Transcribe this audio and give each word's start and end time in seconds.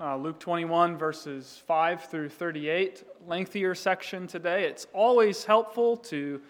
uh, 0.00 0.16
Luke 0.16 0.38
21, 0.38 0.96
verses 0.96 1.60
5 1.66 2.04
through 2.04 2.28
38. 2.28 3.02
Lengthier 3.26 3.74
section 3.74 4.26
today. 4.26 4.64
It's 4.64 4.86
always 4.92 5.44
helpful 5.44 5.96
to 5.96 6.40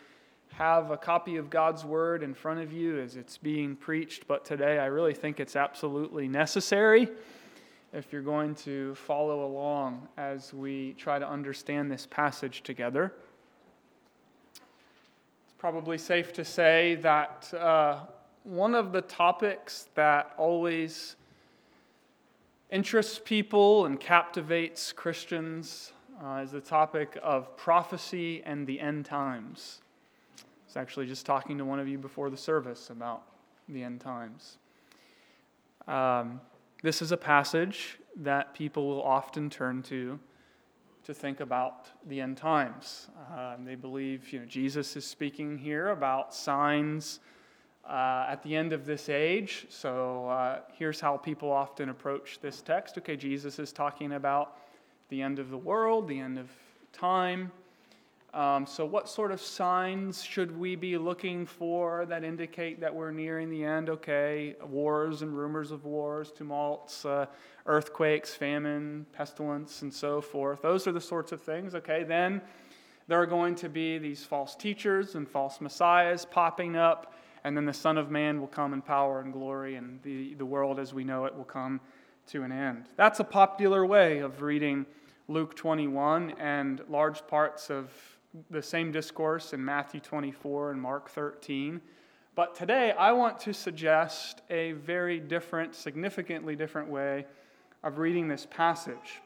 have 0.52 0.90
a 0.90 0.96
copy 0.96 1.36
of 1.36 1.48
God's 1.48 1.84
Word 1.84 2.22
in 2.22 2.34
front 2.34 2.60
of 2.60 2.72
you 2.72 2.98
as 3.00 3.16
it's 3.16 3.38
being 3.38 3.74
preached, 3.74 4.26
but 4.26 4.44
today 4.44 4.78
I 4.78 4.86
really 4.86 5.14
think 5.14 5.40
it's 5.40 5.56
absolutely 5.56 6.28
necessary 6.28 7.08
if 7.92 8.12
you're 8.12 8.22
going 8.22 8.54
to 8.54 8.94
follow 8.96 9.46
along 9.46 10.06
as 10.18 10.52
we 10.52 10.94
try 10.98 11.18
to 11.18 11.26
understand 11.26 11.90
this 11.90 12.06
passage 12.06 12.62
together. 12.62 13.14
It's 14.54 15.54
probably 15.56 15.96
safe 15.96 16.34
to 16.34 16.44
say 16.44 16.96
that 16.96 17.52
uh, 17.54 18.00
one 18.44 18.74
of 18.74 18.92
the 18.92 19.00
topics 19.02 19.88
that 19.94 20.34
always 20.36 21.16
interests 22.70 23.20
people 23.24 23.86
and 23.86 23.98
captivates 23.98 24.92
Christians 24.92 25.92
uh, 26.22 26.40
is 26.42 26.50
the 26.50 26.60
topic 26.60 27.18
of 27.22 27.56
prophecy 27.56 28.42
and 28.44 28.66
the 28.66 28.80
end 28.80 29.04
times. 29.06 29.80
I 30.38 30.42
was 30.66 30.76
actually 30.76 31.06
just 31.06 31.24
talking 31.24 31.56
to 31.58 31.64
one 31.64 31.80
of 31.80 31.88
you 31.88 31.96
before 31.96 32.28
the 32.28 32.36
service 32.36 32.90
about 32.90 33.22
the 33.68 33.82
end 33.82 34.00
times. 34.00 34.58
Um, 35.86 36.40
this 36.82 37.00
is 37.00 37.12
a 37.12 37.16
passage 37.16 37.98
that 38.16 38.52
people 38.52 38.86
will 38.86 39.02
often 39.02 39.48
turn 39.48 39.82
to 39.84 40.18
to 41.04 41.14
think 41.14 41.40
about 41.40 41.88
the 42.06 42.20
end 42.20 42.36
times. 42.36 43.08
Uh, 43.32 43.56
they 43.64 43.76
believe 43.76 44.30
you 44.30 44.40
know, 44.40 44.44
Jesus 44.44 44.94
is 44.94 45.06
speaking 45.06 45.56
here 45.56 45.88
about 45.88 46.34
signs 46.34 47.20
uh, 47.88 48.26
at 48.28 48.42
the 48.42 48.54
end 48.54 48.72
of 48.72 48.84
this 48.84 49.08
age. 49.08 49.66
So 49.70 50.28
uh, 50.28 50.60
here's 50.72 51.00
how 51.00 51.16
people 51.16 51.50
often 51.50 51.88
approach 51.88 52.38
this 52.40 52.60
text. 52.60 52.98
Okay, 52.98 53.16
Jesus 53.16 53.58
is 53.58 53.72
talking 53.72 54.12
about 54.12 54.58
the 55.08 55.22
end 55.22 55.38
of 55.38 55.50
the 55.50 55.56
world, 55.56 56.06
the 56.06 56.20
end 56.20 56.38
of 56.38 56.50
time. 56.92 57.50
Um, 58.34 58.66
so, 58.66 58.84
what 58.84 59.08
sort 59.08 59.32
of 59.32 59.40
signs 59.40 60.22
should 60.22 60.56
we 60.56 60.76
be 60.76 60.98
looking 60.98 61.46
for 61.46 62.04
that 62.06 62.24
indicate 62.24 62.78
that 62.80 62.94
we're 62.94 63.10
nearing 63.10 63.48
the 63.48 63.64
end? 63.64 63.88
Okay, 63.88 64.54
wars 64.68 65.22
and 65.22 65.36
rumors 65.36 65.70
of 65.70 65.86
wars, 65.86 66.30
tumults, 66.30 67.06
uh, 67.06 67.24
earthquakes, 67.64 68.34
famine, 68.34 69.06
pestilence, 69.14 69.80
and 69.80 69.92
so 69.92 70.20
forth. 70.20 70.60
Those 70.60 70.86
are 70.86 70.92
the 70.92 71.00
sorts 71.00 71.32
of 71.32 71.40
things. 71.40 71.74
Okay, 71.74 72.04
then 72.04 72.42
there 73.06 73.20
are 73.20 73.26
going 73.26 73.54
to 73.56 73.70
be 73.70 73.96
these 73.96 74.24
false 74.24 74.54
teachers 74.54 75.14
and 75.14 75.26
false 75.26 75.62
messiahs 75.62 76.26
popping 76.26 76.76
up, 76.76 77.14
and 77.48 77.56
then 77.56 77.64
the 77.64 77.72
Son 77.72 77.96
of 77.96 78.10
Man 78.10 78.40
will 78.40 78.46
come 78.46 78.74
in 78.74 78.82
power 78.82 79.20
and 79.20 79.32
glory, 79.32 79.76
and 79.76 80.02
the, 80.02 80.34
the 80.34 80.44
world 80.44 80.78
as 80.78 80.92
we 80.92 81.02
know 81.02 81.24
it 81.24 81.34
will 81.34 81.44
come 81.44 81.80
to 82.26 82.42
an 82.42 82.52
end. 82.52 82.90
That's 82.96 83.20
a 83.20 83.24
popular 83.24 83.86
way 83.86 84.18
of 84.18 84.42
reading 84.42 84.84
Luke 85.28 85.56
21 85.56 86.34
and 86.38 86.82
large 86.90 87.26
parts 87.26 87.70
of 87.70 87.90
the 88.50 88.62
same 88.62 88.92
discourse 88.92 89.54
in 89.54 89.64
Matthew 89.64 89.98
24 89.98 90.72
and 90.72 90.82
Mark 90.82 91.08
13. 91.08 91.80
But 92.34 92.54
today, 92.54 92.92
I 92.92 93.12
want 93.12 93.40
to 93.40 93.54
suggest 93.54 94.42
a 94.50 94.72
very 94.72 95.18
different, 95.18 95.74
significantly 95.74 96.54
different 96.54 96.90
way 96.90 97.24
of 97.82 97.96
reading 97.96 98.28
this 98.28 98.46
passage. 98.50 99.22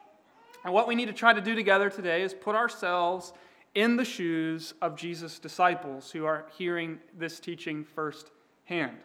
And 0.63 0.73
what 0.73 0.87
we 0.87 0.95
need 0.95 1.07
to 1.07 1.13
try 1.13 1.33
to 1.33 1.41
do 1.41 1.55
together 1.55 1.89
today 1.89 2.21
is 2.21 2.33
put 2.33 2.55
ourselves 2.55 3.33
in 3.75 3.95
the 3.95 4.05
shoes 4.05 4.73
of 4.81 4.95
Jesus' 4.95 5.39
disciples 5.39 6.11
who 6.11 6.25
are 6.25 6.45
hearing 6.57 6.99
this 7.17 7.39
teaching 7.39 7.83
firsthand. 7.83 8.97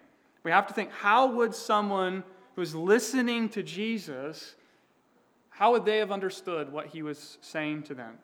We 0.42 0.50
have 0.50 0.66
to 0.66 0.74
think 0.74 0.90
how 0.90 1.26
would 1.32 1.54
someone 1.54 2.24
who's 2.54 2.74
listening 2.74 3.48
to 3.50 3.62
Jesus, 3.62 4.54
how 5.50 5.72
would 5.72 5.84
they 5.84 5.98
have 5.98 6.12
understood 6.12 6.72
what 6.72 6.86
he 6.86 7.02
was 7.02 7.38
saying 7.40 7.84
to 7.84 7.94
them? 7.94 8.18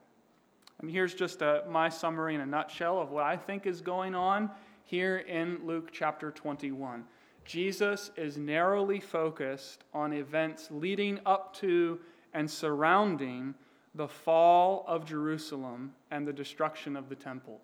And 0.81 0.91
here's 0.91 1.15
just 1.15 1.41
a, 1.41 1.65
my 1.69 1.89
summary 1.89 2.35
in 2.35 2.41
a 2.41 2.47
nutshell 2.47 3.01
of 3.01 3.11
what 3.11 3.25
I 3.25 3.37
think 3.37 3.67
is 3.67 3.81
going 3.81 4.15
on 4.15 4.51
here 4.85 5.19
in 5.19 5.61
Luke 5.65 5.91
chapter 5.93 6.31
21. 6.31 7.05
Jesus 7.45 8.11
is 8.17 8.37
narrowly 8.37 9.01
focused 9.01 9.85
on 9.93 10.13
events 10.13 10.69
leading 10.71 11.21
up 11.25 11.55
to 11.57 12.01
and 12.33 12.51
surrounding 12.51 13.55
the 13.95 14.09
fall 14.09 14.85
of 14.89 15.05
Jerusalem 15.05 15.95
and 16.11 16.27
the 16.27 16.33
destruction 16.33 16.97
of 16.97 17.09
the 17.09 17.15
temple, 17.15 17.61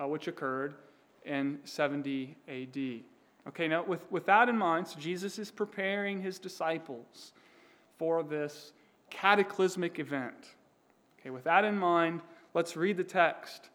uh, 0.00 0.06
which 0.06 0.28
occurred 0.28 0.74
in 1.24 1.58
70 1.64 2.36
AD. 2.48 3.04
Okay, 3.48 3.68
now 3.68 3.84
with, 3.84 4.10
with 4.10 4.26
that 4.26 4.48
in 4.48 4.56
mind, 4.56 4.86
so 4.86 4.98
Jesus 4.98 5.38
is 5.38 5.50
preparing 5.50 6.20
his 6.20 6.38
disciples 6.38 7.32
for 7.98 8.22
this 8.22 8.72
cataclysmic 9.10 9.98
event. 9.98 10.54
Okay, 11.20 11.30
with 11.30 11.44
that 11.44 11.64
in 11.64 11.76
mind, 11.76 12.20
let's 12.54 12.76
read 12.76 12.96
the 12.96 13.04
text 13.04 13.70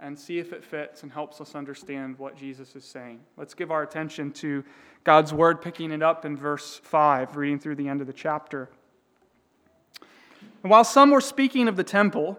and 0.00 0.18
see 0.18 0.38
if 0.38 0.52
it 0.52 0.64
fits 0.64 1.02
and 1.02 1.12
helps 1.12 1.40
us 1.40 1.54
understand 1.54 2.18
what 2.18 2.36
Jesus 2.36 2.74
is 2.74 2.84
saying. 2.84 3.20
Let's 3.36 3.54
give 3.54 3.70
our 3.70 3.82
attention 3.82 4.32
to 4.32 4.64
God's 5.04 5.32
word, 5.32 5.62
picking 5.62 5.92
it 5.92 6.02
up 6.02 6.24
in 6.24 6.36
verse 6.36 6.80
5, 6.82 7.36
reading 7.36 7.58
through 7.58 7.76
the 7.76 7.88
end 7.88 8.00
of 8.00 8.06
the 8.06 8.12
chapter. 8.12 8.68
And 10.62 10.70
while 10.70 10.84
some 10.84 11.10
were 11.10 11.20
speaking 11.20 11.68
of 11.68 11.76
the 11.76 11.84
temple, 11.84 12.38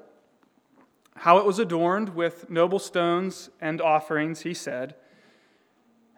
how 1.18 1.38
it 1.38 1.46
was 1.46 1.60
adorned 1.60 2.16
with 2.16 2.50
noble 2.50 2.80
stones 2.80 3.50
and 3.62 3.82
offerings, 3.82 4.42
he 4.42 4.54
said, 4.54 4.96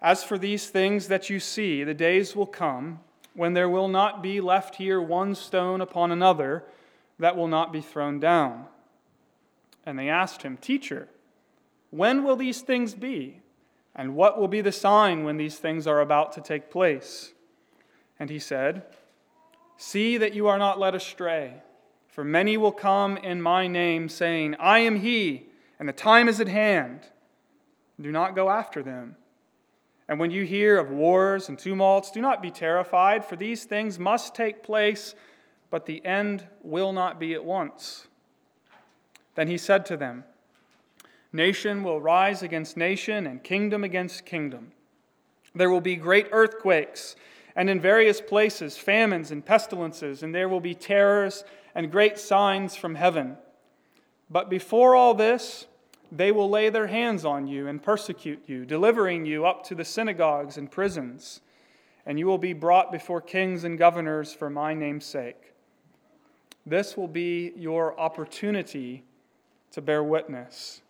As 0.02 0.24
for 0.24 0.38
these 0.38 0.70
things 0.70 1.08
that 1.08 1.30
you 1.30 1.40
see, 1.40 1.84
the 1.84 1.94
days 1.94 2.36
will 2.36 2.48
come 2.48 3.00
when 3.34 3.54
there 3.54 3.70
will 3.70 3.88
not 3.88 4.24
be 4.24 4.42
left 4.42 4.76
here 4.76 5.00
one 5.00 5.36
stone 5.36 5.82
upon 5.82 6.12
another 6.12 6.64
that 7.20 7.36
will 7.36 7.48
not 7.48 7.72
be 7.72 7.82
thrown 7.82 8.20
down. 8.20 8.66
And 9.86 9.98
they 9.98 10.10
asked 10.10 10.42
him, 10.42 10.58
Teacher, 10.58 11.08
when 11.92 12.24
will 12.24 12.36
these 12.36 12.62
things 12.62 12.94
be? 12.94 13.42
And 13.96 14.16
what 14.16 14.40
will 14.40 14.48
be 14.48 14.62
the 14.62 14.72
sign 14.72 15.24
when 15.24 15.38
these 15.38 15.58
things 15.58 15.88
are 15.88 16.02
about 16.02 16.32
to 16.34 16.42
take 16.42 16.70
place? 16.70 17.34
And 18.20 18.30
he 18.30 18.40
said, 18.40 18.84
See 19.78 20.18
that 20.18 20.34
you 20.34 20.48
are 20.48 20.58
not 20.58 20.80
led 20.80 20.96
astray, 20.96 21.62
for 22.18 22.24
many 22.24 22.58
will 22.58 22.72
come 22.72 23.16
in 23.16 23.44
my 23.44 23.68
name, 23.68 24.10
saying, 24.10 24.56
I 24.60 24.80
am 24.80 25.02
he, 25.02 25.46
and 25.78 25.88
the 25.88 25.94
time 25.94 26.28
is 26.28 26.40
at 26.40 26.48
hand. 26.48 27.02
Do 28.02 28.12
not 28.12 28.36
go 28.36 28.50
after 28.50 28.82
them. 28.82 29.18
And 30.10 30.20
when 30.20 30.32
you 30.32 30.44
hear 30.44 30.80
of 30.80 30.90
wars 30.90 31.48
and 31.48 31.60
tumults, 31.60 32.10
do 32.10 32.20
not 32.20 32.42
be 32.42 32.50
terrified, 32.50 33.24
for 33.24 33.36
these 33.36 33.66
things 33.66 34.00
must 34.00 34.34
take 34.34 34.64
place 34.64 35.14
but 35.70 35.86
the 35.86 36.04
end 36.04 36.48
will 36.64 36.92
not 36.92 37.20
be 37.20 37.36
at 37.36 37.46
once. 37.46 38.08
Then 39.36 39.48
he 39.48 39.60
said 39.60 39.86
to 39.86 39.96
them, 39.96 40.24
Nation 41.32 41.84
will 41.84 42.02
rise 42.02 42.42
against 42.42 42.78
nation, 42.78 43.28
and 43.28 43.44
kingdom 43.44 43.84
against 43.84 44.26
kingdom. 44.26 44.72
There 45.54 45.70
will 45.70 45.82
be 45.82 45.96
great 45.96 46.30
earthquakes, 46.32 47.16
and 47.56 47.70
in 47.70 47.80
various 47.80 48.22
places 48.22 48.76
famines 48.76 49.30
and 49.30 49.46
pestilences, 49.46 50.24
and 50.24 50.34
there 50.34 50.50
will 50.50 50.62
be 50.62 50.74
terrors 50.74 51.44
and 51.78 51.92
great 51.92 52.18
signs 52.18 52.76
from 52.76 52.96
heaven. 52.96 53.38
But 54.32 54.50
before 54.50 54.96
all 54.96 55.14
this, 55.14 55.68
they 56.12 56.32
will 56.32 56.50
lay 56.50 56.72
their 56.72 56.88
hands 56.88 57.24
on 57.24 57.48
you 57.48 57.68
and 57.68 57.84
persecute 57.84 58.42
you, 58.48 58.66
delivering 58.66 59.28
you 59.28 59.46
up 59.46 59.64
to 59.66 59.76
the 59.76 59.86
synagogues 59.86 60.58
and 60.58 60.72
prisons, 60.72 61.40
and 62.04 62.18
you 62.18 62.26
will 62.26 62.40
be 62.40 62.54
brought 62.54 62.92
before 62.92 63.22
kings 63.22 63.64
and 63.64 63.78
governors 63.78 64.34
for 64.34 64.50
my 64.50 64.74
name's 64.74 65.06
sake. 65.06 65.54
This 66.66 66.98
will 66.98 67.08
be 67.08 67.54
your 67.56 67.98
opportunity 68.00 69.04
to 69.70 69.80
bear 69.80 70.04
witness. 70.04 70.82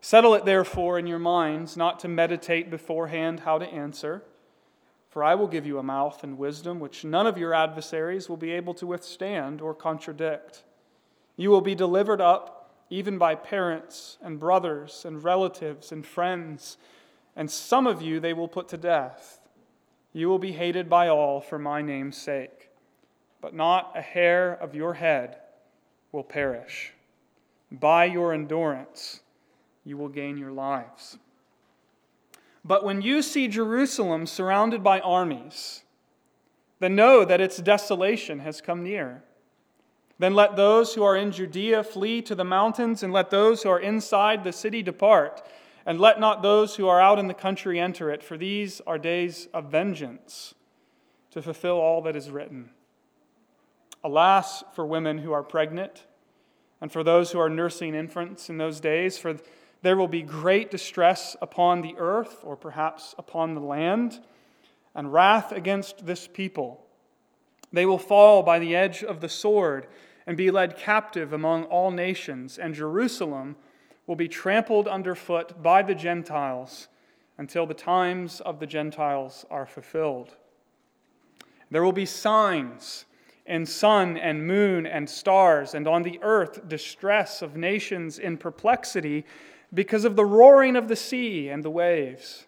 Settle 0.00 0.34
it, 0.34 0.44
therefore, 0.44 0.98
in 0.98 1.06
your 1.06 1.20
minds 1.20 1.76
not 1.76 2.00
to 2.00 2.08
meditate 2.08 2.68
beforehand 2.68 3.40
how 3.40 3.58
to 3.58 3.66
answer. 3.66 4.24
For 5.08 5.24
I 5.24 5.34
will 5.34 5.48
give 5.48 5.66
you 5.66 5.78
a 5.78 5.82
mouth 5.82 6.22
and 6.22 6.38
wisdom 6.38 6.80
which 6.80 7.04
none 7.04 7.26
of 7.26 7.38
your 7.38 7.54
adversaries 7.54 8.28
will 8.28 8.36
be 8.36 8.52
able 8.52 8.74
to 8.74 8.86
withstand 8.86 9.60
or 9.60 9.74
contradict. 9.74 10.64
You 11.36 11.50
will 11.50 11.60
be 11.60 11.74
delivered 11.74 12.20
up 12.20 12.74
even 12.90 13.18
by 13.18 13.34
parents 13.34 14.18
and 14.22 14.40
brothers 14.40 15.04
and 15.04 15.22
relatives 15.22 15.92
and 15.92 16.06
friends, 16.06 16.76
and 17.36 17.50
some 17.50 17.86
of 17.86 18.02
you 18.02 18.20
they 18.20 18.32
will 18.32 18.48
put 18.48 18.68
to 18.68 18.76
death. 18.76 19.40
You 20.12 20.28
will 20.28 20.38
be 20.38 20.52
hated 20.52 20.88
by 20.88 21.08
all 21.08 21.40
for 21.40 21.58
my 21.58 21.82
name's 21.82 22.16
sake 22.16 22.68
but 23.40 23.54
not 23.54 23.92
a 23.94 24.00
hair 24.00 24.52
of 24.52 24.74
your 24.74 24.94
head 24.94 25.36
will 26.12 26.24
perish. 26.24 26.92
By 27.70 28.06
your 28.06 28.32
endurance, 28.32 29.20
you 29.84 29.96
will 29.96 30.08
gain 30.08 30.36
your 30.36 30.52
lives. 30.52 31.18
But 32.68 32.84
when 32.84 33.00
you 33.00 33.22
see 33.22 33.48
Jerusalem 33.48 34.26
surrounded 34.26 34.84
by 34.84 35.00
armies, 35.00 35.84
then 36.80 36.94
know 36.94 37.24
that 37.24 37.40
its 37.40 37.56
desolation 37.56 38.40
has 38.40 38.60
come 38.60 38.82
near. 38.82 39.24
Then 40.18 40.34
let 40.34 40.54
those 40.54 40.92
who 40.92 41.02
are 41.02 41.16
in 41.16 41.32
Judea 41.32 41.82
flee 41.82 42.20
to 42.22 42.34
the 42.34 42.44
mountains, 42.44 43.02
and 43.02 43.10
let 43.10 43.30
those 43.30 43.62
who 43.62 43.70
are 43.70 43.80
inside 43.80 44.44
the 44.44 44.52
city 44.52 44.82
depart. 44.82 45.42
And 45.86 45.98
let 45.98 46.20
not 46.20 46.42
those 46.42 46.76
who 46.76 46.86
are 46.88 47.00
out 47.00 47.18
in 47.18 47.26
the 47.26 47.32
country 47.32 47.80
enter 47.80 48.10
it, 48.10 48.22
for 48.22 48.36
these 48.36 48.82
are 48.86 48.98
days 48.98 49.48
of 49.54 49.70
vengeance, 49.70 50.54
to 51.30 51.40
fulfill 51.40 51.78
all 51.78 52.02
that 52.02 52.16
is 52.16 52.30
written. 52.30 52.68
Alas 54.04 54.62
for 54.74 54.84
women 54.84 55.18
who 55.18 55.32
are 55.32 55.42
pregnant 55.42 56.04
and 56.82 56.92
for 56.92 57.02
those 57.02 57.32
who 57.32 57.40
are 57.40 57.48
nursing 57.48 57.94
infants 57.94 58.50
in 58.50 58.58
those 58.58 58.78
days, 58.78 59.16
for 59.16 59.38
there 59.82 59.96
will 59.96 60.08
be 60.08 60.22
great 60.22 60.70
distress 60.70 61.36
upon 61.40 61.82
the 61.82 61.94
earth, 61.98 62.40
or 62.42 62.56
perhaps 62.56 63.14
upon 63.18 63.54
the 63.54 63.60
land, 63.60 64.20
and 64.94 65.12
wrath 65.12 65.52
against 65.52 66.06
this 66.06 66.26
people. 66.26 66.84
They 67.72 67.86
will 67.86 67.98
fall 67.98 68.42
by 68.42 68.58
the 68.58 68.74
edge 68.74 69.04
of 69.04 69.20
the 69.20 69.28
sword 69.28 69.86
and 70.26 70.36
be 70.36 70.50
led 70.50 70.76
captive 70.76 71.32
among 71.32 71.64
all 71.64 71.90
nations, 71.90 72.58
and 72.58 72.74
Jerusalem 72.74 73.56
will 74.06 74.16
be 74.16 74.28
trampled 74.28 74.88
underfoot 74.88 75.62
by 75.62 75.82
the 75.82 75.94
Gentiles 75.94 76.88
until 77.36 77.66
the 77.66 77.74
times 77.74 78.40
of 78.40 78.58
the 78.58 78.66
Gentiles 78.66 79.46
are 79.50 79.66
fulfilled. 79.66 80.34
There 81.70 81.84
will 81.84 81.92
be 81.92 82.06
signs 82.06 83.04
in 83.46 83.64
sun 83.64 84.16
and 84.16 84.46
moon 84.46 84.86
and 84.86 85.08
stars, 85.08 85.74
and 85.74 85.86
on 85.86 86.02
the 86.02 86.18
earth 86.22 86.68
distress 86.68 87.40
of 87.40 87.56
nations 87.56 88.18
in 88.18 88.36
perplexity 88.36 89.24
because 89.72 90.04
of 90.04 90.16
the 90.16 90.24
roaring 90.24 90.76
of 90.76 90.88
the 90.88 90.96
sea 90.96 91.48
and 91.48 91.62
the 91.62 91.70
waves. 91.70 92.46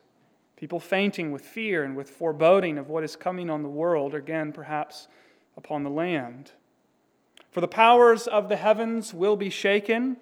People 0.57 0.81
fainting 0.81 1.33
with 1.33 1.43
fear 1.43 1.85
and 1.85 1.97
with 1.97 2.11
foreboding 2.11 2.77
of 2.77 2.89
what 2.89 3.05
is 3.05 3.17
coming 3.17 3.49
on 3.49 3.63
the 3.63 3.69
world, 3.69 4.15
again, 4.15 4.53
perhaps 4.53 5.09
upon 5.57 5.83
the 5.83 5.91
land. 5.91 6.53
For 7.51 7.61
the 7.61 7.69
powers 7.69 8.27
of 8.27 8.49
the 8.49 8.57
heavens 8.57 9.13
will 9.13 9.37
be 9.37 9.51
shaken, 9.51 10.17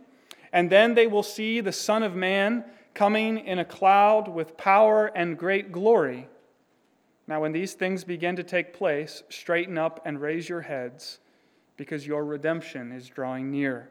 and 0.53 0.71
then 0.71 0.95
they 0.95 1.07
will 1.07 1.23
see 1.23 1.61
the 1.61 1.73
Son 1.73 2.03
of 2.03 2.15
Man 2.15 2.65
coming 2.95 3.39
in 3.39 3.59
a 3.59 3.65
cloud 3.65 4.29
with 4.29 4.57
power 4.57 5.07
and 5.07 5.39
great 5.39 5.73
glory. 5.73 6.29
Now, 7.27 7.43
when 7.43 7.53
these 7.53 7.75
things 7.75 8.05
begin 8.05 8.37
to 8.37 8.43
take 8.43 8.73
place, 8.73 9.23
straighten 9.29 9.77
up 9.77 10.01
and 10.05 10.21
raise 10.21 10.49
your 10.49 10.63
heads, 10.63 11.19
because 11.77 12.07
your 12.07 12.25
redemption 12.25 12.91
is 12.91 13.09
drawing 13.09 13.51
near. 13.51 13.91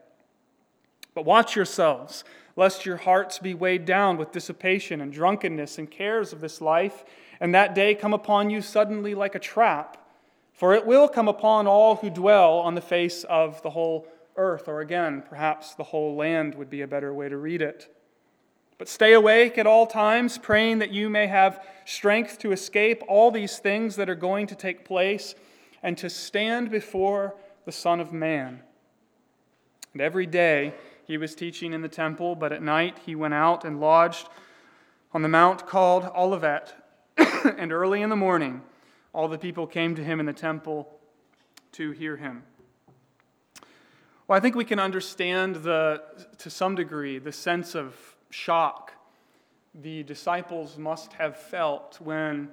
But 1.13 1.25
watch 1.25 1.55
yourselves, 1.55 2.23
lest 2.55 2.85
your 2.85 2.97
hearts 2.97 3.39
be 3.39 3.53
weighed 3.53 3.85
down 3.85 4.17
with 4.17 4.31
dissipation 4.31 5.01
and 5.01 5.11
drunkenness 5.11 5.77
and 5.77 5.89
cares 5.89 6.31
of 6.31 6.41
this 6.41 6.61
life, 6.61 7.03
and 7.39 7.53
that 7.53 7.75
day 7.75 7.95
come 7.95 8.13
upon 8.13 8.49
you 8.49 8.61
suddenly 8.61 9.13
like 9.13 9.35
a 9.35 9.39
trap. 9.39 9.97
For 10.53 10.73
it 10.73 10.85
will 10.85 11.07
come 11.07 11.27
upon 11.27 11.67
all 11.67 11.95
who 11.95 12.09
dwell 12.09 12.59
on 12.59 12.75
the 12.75 12.81
face 12.81 13.23
of 13.23 13.61
the 13.61 13.71
whole 13.71 14.07
earth, 14.37 14.67
or 14.67 14.81
again, 14.81 15.23
perhaps 15.27 15.73
the 15.73 15.83
whole 15.83 16.15
land 16.15 16.55
would 16.55 16.69
be 16.69 16.81
a 16.81 16.87
better 16.87 17.13
way 17.13 17.29
to 17.29 17.37
read 17.37 17.61
it. 17.61 17.93
But 18.77 18.87
stay 18.87 19.13
awake 19.13 19.57
at 19.57 19.67
all 19.67 19.85
times, 19.85 20.37
praying 20.37 20.79
that 20.79 20.91
you 20.91 21.09
may 21.09 21.27
have 21.27 21.63
strength 21.85 22.39
to 22.39 22.51
escape 22.51 23.03
all 23.07 23.31
these 23.31 23.59
things 23.59 23.95
that 23.97 24.09
are 24.09 24.15
going 24.15 24.47
to 24.47 24.55
take 24.55 24.85
place 24.85 25.35
and 25.83 25.97
to 25.97 26.09
stand 26.09 26.71
before 26.71 27.35
the 27.65 27.71
Son 27.71 27.99
of 27.99 28.11
Man. 28.11 28.61
And 29.93 30.01
every 30.01 30.25
day 30.25 30.73
he 31.05 31.17
was 31.17 31.35
teaching 31.35 31.73
in 31.73 31.81
the 31.81 31.89
temple, 31.89 32.35
but 32.35 32.51
at 32.51 32.61
night 32.61 32.99
he 33.05 33.15
went 33.15 33.33
out 33.33 33.65
and 33.65 33.79
lodged 33.79 34.29
on 35.13 35.21
the 35.21 35.29
mount 35.29 35.67
called 35.67 36.09
Olivet. 36.15 36.73
and 37.57 37.71
early 37.71 38.01
in 38.01 38.09
the 38.09 38.15
morning, 38.15 38.61
all 39.13 39.27
the 39.27 39.37
people 39.37 39.67
came 39.67 39.95
to 39.95 40.03
him 40.03 40.19
in 40.19 40.25
the 40.25 40.33
temple 40.33 40.99
to 41.73 41.91
hear 41.91 42.17
him. 42.17 42.43
Well, 44.27 44.37
I 44.37 44.39
think 44.39 44.55
we 44.55 44.65
can 44.65 44.79
understand 44.79 45.57
the, 45.57 46.01
to 46.37 46.49
some 46.49 46.75
degree 46.75 47.19
the 47.19 47.31
sense 47.31 47.75
of 47.75 47.95
shock 48.29 48.93
the 49.75 50.03
disciples 50.03 50.77
must 50.77 51.13
have 51.13 51.37
felt 51.37 51.99
when 52.01 52.49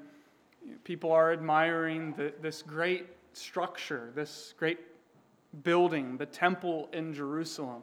people 0.85 1.11
are 1.11 1.33
admiring 1.33 2.13
the, 2.13 2.33
this 2.41 2.63
great 2.63 3.07
structure, 3.33 4.11
this 4.15 4.55
great 4.59 4.79
building, 5.63 6.17
the 6.17 6.27
temple 6.27 6.89
in 6.93 7.13
Jerusalem. 7.13 7.83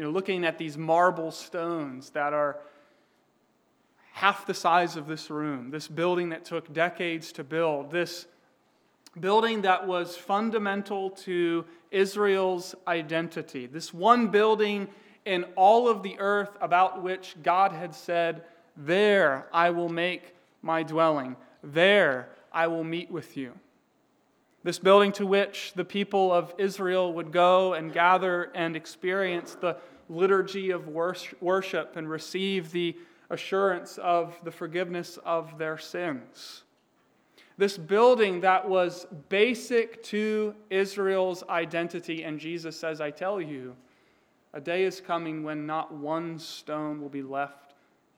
You 0.00 0.06
know, 0.06 0.12
looking 0.12 0.46
at 0.46 0.56
these 0.56 0.78
marble 0.78 1.30
stones 1.30 2.08
that 2.12 2.32
are 2.32 2.56
half 4.12 4.46
the 4.46 4.54
size 4.54 4.96
of 4.96 5.06
this 5.06 5.28
room, 5.28 5.70
this 5.70 5.88
building 5.88 6.30
that 6.30 6.46
took 6.46 6.72
decades 6.72 7.32
to 7.32 7.44
build, 7.44 7.90
this 7.90 8.26
building 9.20 9.60
that 9.60 9.86
was 9.86 10.16
fundamental 10.16 11.10
to 11.10 11.66
Israel's 11.90 12.74
identity, 12.88 13.66
this 13.66 13.92
one 13.92 14.28
building 14.28 14.88
in 15.26 15.44
all 15.54 15.86
of 15.86 16.02
the 16.02 16.18
earth 16.18 16.56
about 16.62 17.02
which 17.02 17.34
God 17.42 17.72
had 17.72 17.94
said, 17.94 18.44
There 18.78 19.48
I 19.52 19.68
will 19.68 19.90
make 19.90 20.34
my 20.62 20.82
dwelling, 20.82 21.36
there 21.62 22.30
I 22.50 22.68
will 22.68 22.84
meet 22.84 23.10
with 23.10 23.36
you. 23.36 23.52
This 24.62 24.78
building 24.78 25.12
to 25.12 25.26
which 25.26 25.72
the 25.74 25.84
people 25.84 26.32
of 26.32 26.54
Israel 26.58 27.14
would 27.14 27.32
go 27.32 27.72
and 27.72 27.92
gather 27.92 28.50
and 28.54 28.76
experience 28.76 29.54
the 29.54 29.78
liturgy 30.08 30.70
of 30.70 30.88
worship 30.88 31.96
and 31.96 32.10
receive 32.10 32.70
the 32.72 32.96
assurance 33.30 33.96
of 33.98 34.38
the 34.44 34.50
forgiveness 34.50 35.18
of 35.24 35.56
their 35.56 35.78
sins. 35.78 36.64
This 37.56 37.78
building 37.78 38.40
that 38.40 38.68
was 38.68 39.06
basic 39.28 40.02
to 40.04 40.54
Israel's 40.68 41.42
identity, 41.48 42.22
and 42.24 42.40
Jesus 42.40 42.78
says, 42.78 43.00
I 43.00 43.10
tell 43.10 43.40
you, 43.40 43.76
a 44.52 44.60
day 44.60 44.84
is 44.84 45.00
coming 45.00 45.42
when 45.42 45.64
not 45.64 45.92
one 45.94 46.38
stone 46.38 47.00
will 47.00 47.08
be 47.08 47.22
left 47.22 47.74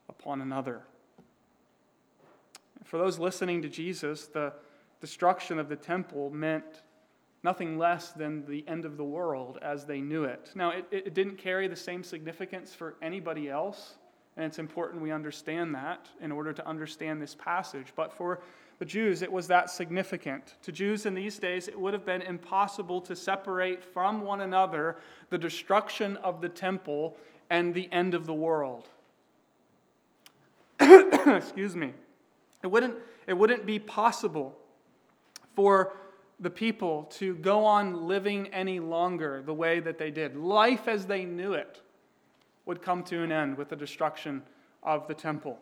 upon 0.09 0.41
another. 0.41 0.81
For 2.85 2.97
those 2.97 3.19
listening 3.19 3.61
to 3.61 3.69
Jesus, 3.69 4.27
the 4.27 4.53
destruction 5.03 5.59
of 5.59 5.67
the 5.67 5.75
temple 5.75 6.29
meant 6.29 6.83
nothing 7.43 7.77
less 7.77 8.13
than 8.13 8.45
the 8.45 8.63
end 8.69 8.85
of 8.85 8.95
the 8.95 9.03
world 9.03 9.59
as 9.61 9.83
they 9.83 9.99
knew 9.99 10.23
it. 10.23 10.51
Now, 10.55 10.69
it, 10.69 10.85
it 10.91 11.13
didn't 11.13 11.37
carry 11.37 11.67
the 11.67 11.75
same 11.75 12.05
significance 12.05 12.73
for 12.73 12.95
anybody 13.01 13.49
else, 13.49 13.95
and 14.37 14.45
it's 14.45 14.59
important 14.59 15.01
we 15.01 15.11
understand 15.11 15.75
that 15.75 16.07
in 16.21 16.31
order 16.31 16.53
to 16.53 16.65
understand 16.65 17.21
this 17.21 17.35
passage. 17.35 17.87
But 17.97 18.13
for 18.13 18.39
the 18.79 18.85
Jews, 18.85 19.21
it 19.21 19.29
was 19.29 19.45
that 19.47 19.69
significant. 19.69 20.55
To 20.61 20.71
Jews 20.71 21.05
in 21.05 21.13
these 21.13 21.37
days, 21.37 21.67
it 21.67 21.77
would 21.77 21.93
have 21.93 22.05
been 22.05 22.21
impossible 22.21 23.01
to 23.01 23.13
separate 23.13 23.83
from 23.83 24.21
one 24.21 24.39
another 24.39 24.95
the 25.31 25.37
destruction 25.37 26.15
of 26.23 26.39
the 26.39 26.47
temple 26.47 27.17
and 27.49 27.73
the 27.73 27.91
end 27.91 28.13
of 28.13 28.25
the 28.25 28.33
world. 28.33 28.87
Excuse 30.79 31.75
me. 31.75 31.91
It 32.63 32.67
wouldn't, 32.67 32.95
it 33.27 33.33
wouldn't 33.33 33.65
be 33.65 33.79
possible 33.79 34.57
for 35.55 35.97
the 36.39 36.49
people 36.49 37.03
to 37.03 37.35
go 37.35 37.65
on 37.65 38.07
living 38.07 38.47
any 38.47 38.79
longer 38.79 39.41
the 39.45 39.53
way 39.53 39.79
that 39.79 39.97
they 39.97 40.11
did. 40.11 40.35
Life 40.35 40.87
as 40.87 41.05
they 41.05 41.25
knew 41.25 41.53
it 41.53 41.81
would 42.65 42.81
come 42.81 43.03
to 43.03 43.23
an 43.23 43.31
end 43.31 43.57
with 43.57 43.69
the 43.69 43.75
destruction 43.75 44.41
of 44.81 45.07
the 45.07 45.13
temple. 45.13 45.59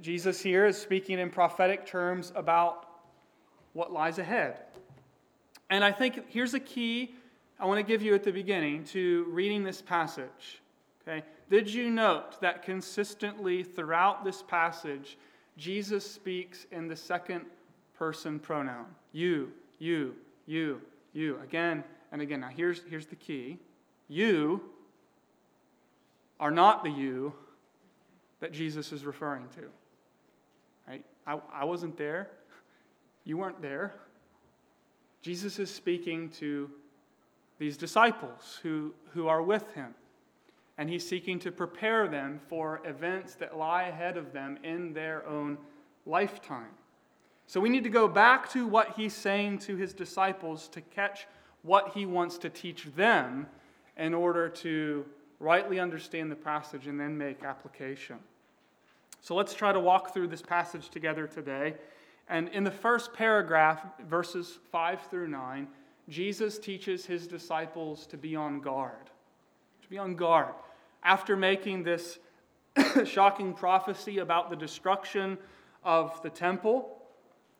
Jesus 0.00 0.40
here 0.40 0.66
is 0.66 0.76
speaking 0.76 1.18
in 1.18 1.28
prophetic 1.28 1.84
terms 1.86 2.32
about 2.36 2.88
what 3.72 3.92
lies 3.92 4.18
ahead. 4.18 4.58
And 5.70 5.82
I 5.82 5.90
think 5.90 6.24
here's 6.28 6.54
a 6.54 6.60
key 6.60 7.14
I 7.58 7.66
want 7.66 7.78
to 7.78 7.84
give 7.84 8.02
you 8.02 8.14
at 8.14 8.24
the 8.24 8.32
beginning 8.32 8.84
to 8.86 9.24
reading 9.30 9.62
this 9.62 9.80
passage. 9.80 10.60
Okay? 11.02 11.24
Did 11.48 11.72
you 11.72 11.90
note 11.90 12.40
that 12.40 12.62
consistently 12.62 13.62
throughout 13.62 14.24
this 14.24 14.42
passage, 14.42 15.16
Jesus 15.56 16.08
speaks 16.08 16.66
in 16.72 16.88
the 16.88 16.96
second 16.96 17.44
person 18.02 18.40
pronoun? 18.40 18.86
You, 19.12 19.52
you, 19.78 20.16
you, 20.46 20.80
you, 21.12 21.38
again 21.40 21.84
and 22.10 22.20
again. 22.20 22.40
Now, 22.40 22.48
here's, 22.48 22.82
here's 22.90 23.06
the 23.06 23.14
key 23.14 23.60
you 24.08 24.60
are 26.40 26.50
not 26.50 26.82
the 26.82 26.90
you 26.90 27.32
that 28.40 28.50
Jesus 28.50 28.90
is 28.90 29.04
referring 29.04 29.46
to. 29.54 29.62
Right? 30.88 31.04
I, 31.28 31.38
I 31.54 31.64
wasn't 31.64 31.96
there. 31.96 32.28
You 33.22 33.36
weren't 33.36 33.62
there. 33.62 33.94
Jesus 35.22 35.60
is 35.60 35.72
speaking 35.72 36.28
to 36.40 36.68
these 37.60 37.76
disciples 37.76 38.58
who, 38.64 38.92
who 39.12 39.28
are 39.28 39.42
with 39.42 39.72
him. 39.74 39.94
And 40.76 40.90
he's 40.90 41.08
seeking 41.08 41.38
to 41.38 41.52
prepare 41.52 42.08
them 42.08 42.40
for 42.48 42.80
events 42.84 43.36
that 43.36 43.56
lie 43.56 43.84
ahead 43.84 44.16
of 44.16 44.32
them 44.32 44.58
in 44.64 44.92
their 44.92 45.24
own 45.24 45.56
lifetime. 46.04 46.74
So 47.46 47.60
we 47.60 47.68
need 47.68 47.84
to 47.84 47.90
go 47.90 48.08
back 48.08 48.50
to 48.52 48.66
what 48.66 48.94
he's 48.96 49.14
saying 49.14 49.58
to 49.60 49.76
his 49.76 49.92
disciples 49.92 50.68
to 50.68 50.80
catch 50.80 51.26
what 51.62 51.92
he 51.94 52.06
wants 52.06 52.38
to 52.38 52.50
teach 52.50 52.84
them 52.96 53.46
in 53.96 54.14
order 54.14 54.48
to 54.48 55.04
rightly 55.38 55.80
understand 55.80 56.30
the 56.30 56.36
passage 56.36 56.86
and 56.86 56.98
then 56.98 57.16
make 57.16 57.44
application. 57.44 58.16
So 59.20 59.34
let's 59.34 59.54
try 59.54 59.72
to 59.72 59.80
walk 59.80 60.14
through 60.14 60.28
this 60.28 60.42
passage 60.42 60.88
together 60.88 61.26
today. 61.26 61.74
And 62.28 62.48
in 62.48 62.64
the 62.64 62.70
first 62.70 63.12
paragraph, 63.12 63.84
verses 64.08 64.58
5 64.70 65.02
through 65.10 65.28
9, 65.28 65.68
Jesus 66.08 66.58
teaches 66.58 67.06
his 67.06 67.26
disciples 67.26 68.06
to 68.06 68.16
be 68.16 68.34
on 68.34 68.60
guard. 68.60 69.10
To 69.82 69.88
be 69.88 69.98
on 69.98 70.16
guard. 70.16 70.54
After 71.04 71.36
making 71.36 71.82
this 71.82 72.18
shocking 73.04 73.52
prophecy 73.52 74.18
about 74.18 74.50
the 74.50 74.56
destruction 74.56 75.38
of 75.84 76.20
the 76.22 76.30
temple, 76.30 77.01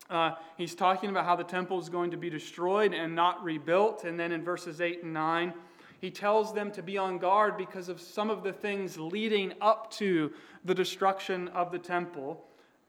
uh, 0.09 0.35
he's 0.57 0.75
talking 0.75 1.09
about 1.09 1.25
how 1.25 1.35
the 1.35 1.43
temple 1.43 1.79
is 1.79 1.89
going 1.89 2.11
to 2.11 2.17
be 2.17 2.29
destroyed 2.29 2.93
and 2.93 3.15
not 3.15 3.43
rebuilt. 3.43 4.03
And 4.03 4.19
then 4.19 4.31
in 4.31 4.43
verses 4.43 4.81
8 4.81 5.03
and 5.03 5.13
9, 5.13 5.53
he 6.01 6.11
tells 6.11 6.53
them 6.53 6.71
to 6.71 6.83
be 6.83 6.97
on 6.97 7.17
guard 7.17 7.57
because 7.57 7.89
of 7.89 8.01
some 8.01 8.29
of 8.29 8.43
the 8.43 8.51
things 8.51 8.97
leading 8.97 9.53
up 9.61 9.89
to 9.91 10.31
the 10.65 10.75
destruction 10.75 11.47
of 11.49 11.71
the 11.71 11.79
temple. 11.79 12.43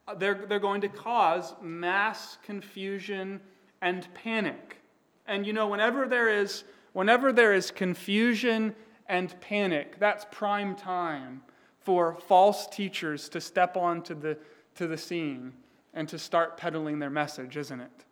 Uh, 0.09 0.15
they're, 0.15 0.47
they're 0.49 0.59
going 0.59 0.81
to 0.81 0.89
cause 0.89 1.55
mass 1.63 2.39
confusion 2.43 3.41
and 3.81 4.13
panic. 4.15 4.79
And 5.27 5.47
you 5.47 5.53
know, 5.53 5.69
whenever 5.69 6.07
there 6.07 6.29
is, 6.29 6.65
whenever 6.93 7.33
there 7.33 7.55
is 7.55 7.71
confusion 7.71 8.75
and 9.09 9.39
panic, 9.41 9.99
that's 9.99 10.27
prime 10.31 10.75
time 10.75 11.43
for 11.79 12.17
false 12.27 12.67
teachers 12.67 13.29
to 13.29 13.41
step 13.41 13.77
onto 13.77 14.19
the, 14.19 14.37
to 14.75 14.87
the 14.87 14.99
scene 14.99 15.53
and 15.95 16.09
to 16.09 16.19
start 16.19 16.57
peddling 16.57 16.99
their 16.99 17.11
message, 17.11 17.57
isn't 17.57 17.81
it? 17.81 18.05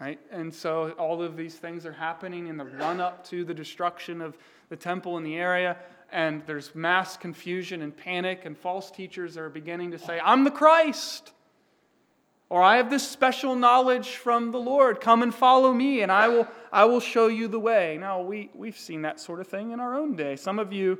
Right? 0.00 0.18
And 0.30 0.52
so 0.52 0.90
all 0.92 1.22
of 1.22 1.36
these 1.36 1.54
things 1.54 1.86
are 1.86 1.92
happening 1.92 2.46
in 2.48 2.56
the 2.56 2.64
run 2.64 3.00
up 3.00 3.24
to 3.28 3.44
the 3.44 3.54
destruction 3.54 4.20
of 4.20 4.36
the 4.68 4.76
temple 4.76 5.18
in 5.18 5.24
the 5.24 5.36
area, 5.36 5.76
and 6.10 6.42
there's 6.46 6.74
mass 6.74 7.16
confusion 7.16 7.82
and 7.82 7.96
panic, 7.96 8.44
and 8.44 8.56
false 8.56 8.90
teachers 8.90 9.36
are 9.36 9.48
beginning 9.48 9.90
to 9.92 9.98
say, 9.98 10.20
I'm 10.22 10.44
the 10.44 10.50
Christ. 10.50 11.32
Or 12.50 12.62
I 12.62 12.76
have 12.76 12.90
this 12.90 13.06
special 13.08 13.56
knowledge 13.56 14.10
from 14.10 14.52
the 14.52 14.58
Lord. 14.58 15.00
Come 15.00 15.22
and 15.22 15.34
follow 15.34 15.72
me, 15.72 16.02
and 16.02 16.12
I 16.12 16.28
will, 16.28 16.46
I 16.72 16.84
will 16.84 17.00
show 17.00 17.26
you 17.26 17.48
the 17.48 17.58
way. 17.58 17.96
Now, 17.98 18.20
we, 18.20 18.50
we've 18.54 18.78
seen 18.78 19.02
that 19.02 19.18
sort 19.18 19.40
of 19.40 19.48
thing 19.48 19.72
in 19.72 19.80
our 19.80 19.94
own 19.94 20.14
day. 20.14 20.36
Some 20.36 20.58
of 20.58 20.72
you, 20.72 20.98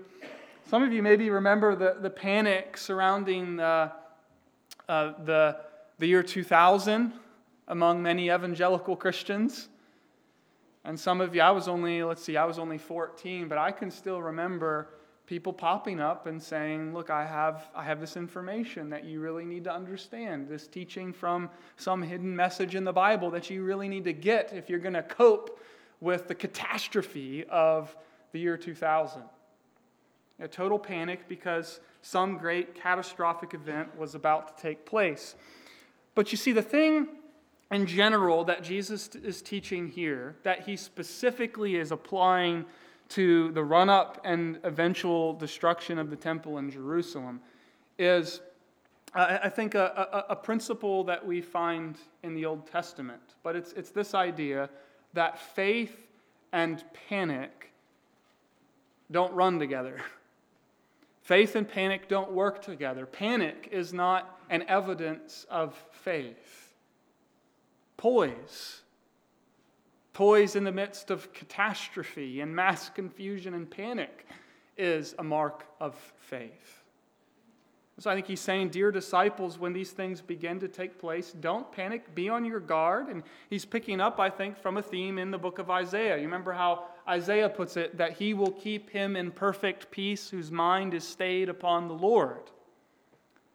some 0.69 0.83
of 0.83 0.93
you 0.93 1.03
maybe 1.03 1.31
remember 1.31 1.77
the, 1.77 1.97
the 2.01 2.11
panic 2.11 2.77
surrounding 2.77 3.61
uh, 3.61 3.91
uh, 4.89 5.13
the, 5.25 5.57
the 5.99 6.07
year 6.07 6.23
2000 6.23 7.13
among 7.69 8.03
many 8.03 8.27
evangelical 8.27 8.97
Christians. 8.97 9.69
And 10.85 10.99
some 10.99 11.21
of 11.21 11.35
you, 11.35 11.41
I 11.41 11.51
was 11.51 11.67
only, 11.67 12.03
let's 12.03 12.23
see, 12.23 12.37
I 12.37 12.45
was 12.45 12.59
only 12.59 12.79
14, 12.79 13.49
but 13.49 13.57
I 13.57 13.73
can 13.73 13.91
still 13.91 14.21
remember 14.21 14.89
people 15.27 15.53
popping 15.53 16.01
up 16.01 16.27
and 16.27 16.43
saying, 16.43 16.93
Look, 16.93 17.09
I 17.09 17.25
have, 17.25 17.71
I 17.75 17.83
have 17.85 18.01
this 18.01 18.17
information 18.17 18.91
that 18.91 19.05
you 19.05 19.21
really 19.21 19.45
need 19.45 19.65
to 19.65 19.73
understand, 19.73 20.49
this 20.49 20.67
teaching 20.67 21.13
from 21.13 21.49
some 21.77 22.03
hidden 22.03 22.37
message 22.37 22.75
in 22.75 22.85
the 22.85 22.93
Bible 22.93 23.31
that 23.31 23.49
you 23.49 23.65
really 23.65 23.89
need 23.89 24.05
to 24.05 24.13
get 24.13 24.53
if 24.53 24.69
you're 24.69 24.79
going 24.79 24.95
to 24.95 25.03
cope 25.03 25.59
with 26.01 26.29
the 26.29 26.35
catastrophe 26.35 27.45
of 27.49 27.97
the 28.33 28.39
year 28.41 28.59
2000. 28.59 29.23
A 30.41 30.49
total 30.49 30.79
panic 30.79 31.29
because 31.29 31.81
some 32.03 32.39
great 32.39 32.75
catastrophic 32.75 33.55
event 33.55 33.97
was 33.97 34.15
about 34.15 34.57
to 34.57 34.63
take 34.63 34.85
place. 34.85 35.37
But 36.15 36.33
you 36.33 36.39
see, 36.39 36.53
the 36.53 36.63
thing 36.63 37.09
in 37.71 37.87
general 37.87 38.45
that 38.45 38.63
Jesus 38.63 39.09
is 39.15 39.43
teaching 39.43 39.89
here, 39.89 40.37
that 40.43 40.61
he 40.61 40.77
specifically 40.77 41.77
is 41.77 41.93
applying 41.93 42.65
to 43.11 43.53
the 43.53 43.63
run 43.63 43.91
up 43.91 44.21
and 44.25 44.59
eventual 44.63 45.35
destruction 45.35 45.99
of 45.99 46.11
the 46.11 46.17
temple 46.17 46.59
in 46.59 46.71
Jerusalem, 46.71 47.41
is, 47.99 48.41
I 49.15 49.49
think, 49.49 49.75
a, 49.75 50.25
a, 50.29 50.33
a, 50.33 50.37
principle 50.37 51.05
that 51.05 51.25
we 51.25 51.41
find 51.41 51.97
in 52.23 52.35
the 52.35 52.45
Old 52.45 52.67
Testament. 52.67 53.21
But 53.43 53.55
it's, 53.55 53.73
it's 53.75 53.91
this 53.91 54.15
idea 54.15 54.69
that 55.13 55.39
faith 55.39 55.97
and 56.53 56.83
panic 57.09 57.71
don't 59.11 59.33
run 59.33 59.59
together. 59.59 60.01
Faith 61.25 61.57
and 61.57 61.67
panic 61.67 62.07
don't 62.07 62.33
work 62.33 62.63
together. 62.63 63.07
Panic 63.07 63.71
is 63.73 63.95
not 63.95 64.39
an 64.51 64.63
evidence 64.69 65.47
of 65.49 65.75
faith. 65.91 66.75
Poise. 67.97 68.83
Poise 70.13 70.55
in 70.55 70.65
the 70.65 70.71
midst 70.71 71.11
of 71.11 71.33
catastrophe 71.33 72.43
and 72.43 72.55
mass 72.55 72.91
confusion 72.91 73.55
and 73.55 73.71
panic 73.71 74.27
is 74.77 75.15
a 75.19 75.25
mark 75.25 75.65
of 75.81 75.95
faith. 76.19 76.83
So 77.99 78.11
I 78.11 78.15
think 78.15 78.27
he's 78.27 78.41
saying, 78.41 78.69
Dear 78.69 78.93
disciples, 78.93 79.59
when 79.59 79.73
these 79.73 79.93
things 79.93 80.21
begin 80.21 80.61
to 80.61 80.69
take 80.69 80.99
place, 80.99 81.33
don't 81.33 81.73
panic, 81.73 82.15
be 82.15 82.29
on 82.29 82.45
your 82.45 82.61
guard. 82.61 83.09
And 83.09 83.23
he's 83.49 83.65
picking 83.65 83.99
up, 83.99 84.21
I 84.21 84.29
think, 84.29 84.59
from 84.59 84.77
a 84.77 84.83
theme 84.83 85.19
in 85.19 85.31
the 85.31 85.39
book 85.39 85.59
of 85.59 85.71
Isaiah. 85.71 86.17
You 86.17 86.25
remember 86.25 86.53
how 86.53 86.89
Isaiah 87.09 87.49
puts 87.49 87.77
it 87.77 87.99
that 87.99 88.15
he 88.15 88.35
will 88.35 88.53
keep 88.53 88.91
him 88.91 89.17
in 89.17 89.31
perfect 89.31 89.91
peace 89.91 90.31
whose 90.31 90.51
mind 90.51 90.95
is 90.95 91.07
stayed 91.07 91.49
upon 91.49 91.89
the 91.89 91.95
Lord. 91.95 92.51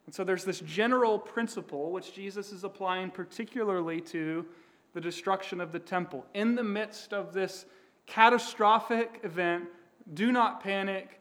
And 0.06 0.14
so 0.14 0.24
there's 0.24 0.44
this 0.44 0.60
general 0.62 1.20
principle 1.20 1.92
which 1.92 2.14
Jesus 2.14 2.52
is 2.52 2.64
applying 2.64 3.12
particularly 3.12 4.02
to 4.02 4.46
the 4.94 5.02
destruction 5.02 5.62
of 5.62 5.72
the 5.72 5.80
temple. 5.80 6.26
In 6.34 6.56
the 6.56 6.64
midst 6.64 7.14
of 7.14 7.34
this 7.34 7.66
catastrophic 8.06 9.20
event, 9.24 9.66
do 10.14 10.32
not 10.32 10.64
panic, 10.64 11.20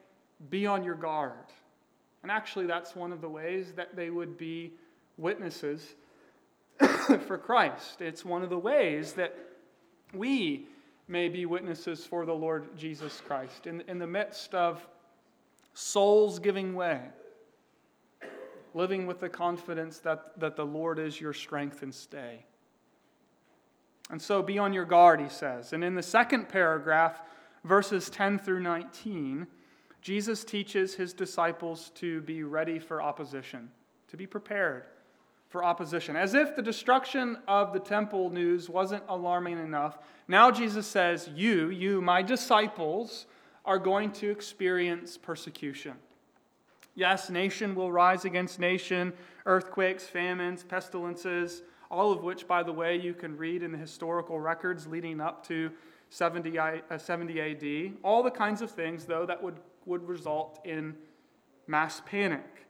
be 0.50 0.66
on 0.66 0.85
your 0.85 0.94
guard. 0.94 1.32
And 2.23 2.32
actually, 2.32 2.66
that's 2.66 2.97
one 2.97 3.12
of 3.12 3.20
the 3.20 3.28
ways 3.28 3.73
that 3.76 3.94
they 3.94 4.11
would 4.11 4.38
be 4.38 4.73
witnesses 5.16 5.94
for 7.26 7.38
Christ. 7.38 8.00
It's 8.00 8.25
one 8.25 8.42
of 8.42 8.50
the 8.50 8.58
ways 8.58 9.12
that 9.14 9.37
we 10.14 10.66
may 11.09 11.29
be 11.29 11.47
witnesses 11.47 12.05
for 12.05 12.27
the 12.27 12.35
Lord 12.35 12.77
Jesus 12.77 13.23
Christ 13.27 13.67
in, 13.67 13.83
in 13.88 13.99
the 13.99 14.07
midst 14.07 14.55
of 14.55 14.87
souls 15.73 16.38
giving 16.38 16.75
way, 16.75 17.00
living 18.75 19.07
with 19.07 19.21
the 19.21 19.29
confidence 19.29 19.99
that, 20.00 20.38
that 20.38 20.57
the 20.57 20.67
Lord 20.67 20.99
is 20.99 21.21
your 21.21 21.33
strength 21.33 21.83
and 21.83 21.95
stay. 21.95 22.45
And 24.11 24.21
so 24.21 24.43
be 24.43 24.59
on 24.59 24.73
your 24.73 24.85
guard, 24.85 25.21
he 25.21 25.29
says. 25.29 25.73
And 25.73 25.83
in 25.83 25.95
the 25.95 26.03
second 26.03 26.49
paragraph, 26.49 27.21
verses 27.65 28.11
10 28.11 28.38
through 28.38 28.61
19, 28.61 29.47
Jesus 30.00 30.45
teaches 30.45 30.95
his 30.95 31.12
disciples 31.12 31.91
to 31.97 32.21
be 32.23 32.43
ready 32.43 32.79
for 32.79 33.03
opposition, 33.03 33.71
to 34.09 34.17
be 34.17 34.27
prepared 34.27 34.85
for 35.49 35.64
opposition. 35.64 36.17
As 36.17 36.35
if 36.35 36.55
the 36.55 36.62
destruction 36.62 37.38
of 37.49 37.73
the 37.73 37.78
temple 37.78 38.31
news 38.31 38.69
wasn't 38.69 39.02
alarming 39.09 39.59
enough, 39.59 39.99
now 40.26 40.50
Jesus 40.50 40.87
says, 40.87 41.31
You, 41.35 41.71
you, 41.71 42.00
my 42.00 42.23
disciples, 42.23 43.26
are 43.64 43.78
going 43.78 44.12
to 44.12 44.31
experience 44.31 45.17
persecution. 45.17 45.95
Yes, 46.95 47.31
nation 47.31 47.75
will 47.75 47.93
rise 47.93 48.25
against 48.25 48.59
nation, 48.59 49.12
earthquakes, 49.47 50.05
famines, 50.05 50.62
pestilences, 50.62 51.62
all 51.90 52.12
of 52.12 52.23
which, 52.23 52.47
by 52.47 52.62
the 52.62 52.73
way, 52.73 52.97
you 52.97 53.14
can 53.14 53.37
read 53.37 53.62
in 53.62 53.73
the 53.73 53.78
historical 53.78 54.40
records 54.40 54.87
leading 54.87 55.21
up 55.21 55.47
to 55.47 55.71
70, 56.11 56.59
uh, 56.59 56.99
70 56.99 57.40
AD. 57.40 57.99
All 58.02 58.23
the 58.23 58.31
kinds 58.31 58.62
of 58.62 58.71
things, 58.71 59.05
though, 59.05 59.25
that 59.26 59.43
would 59.43 59.59
would 59.88 60.07
result 60.07 60.61
in 60.64 60.95
mass 61.67 62.00
panic. 62.07 62.67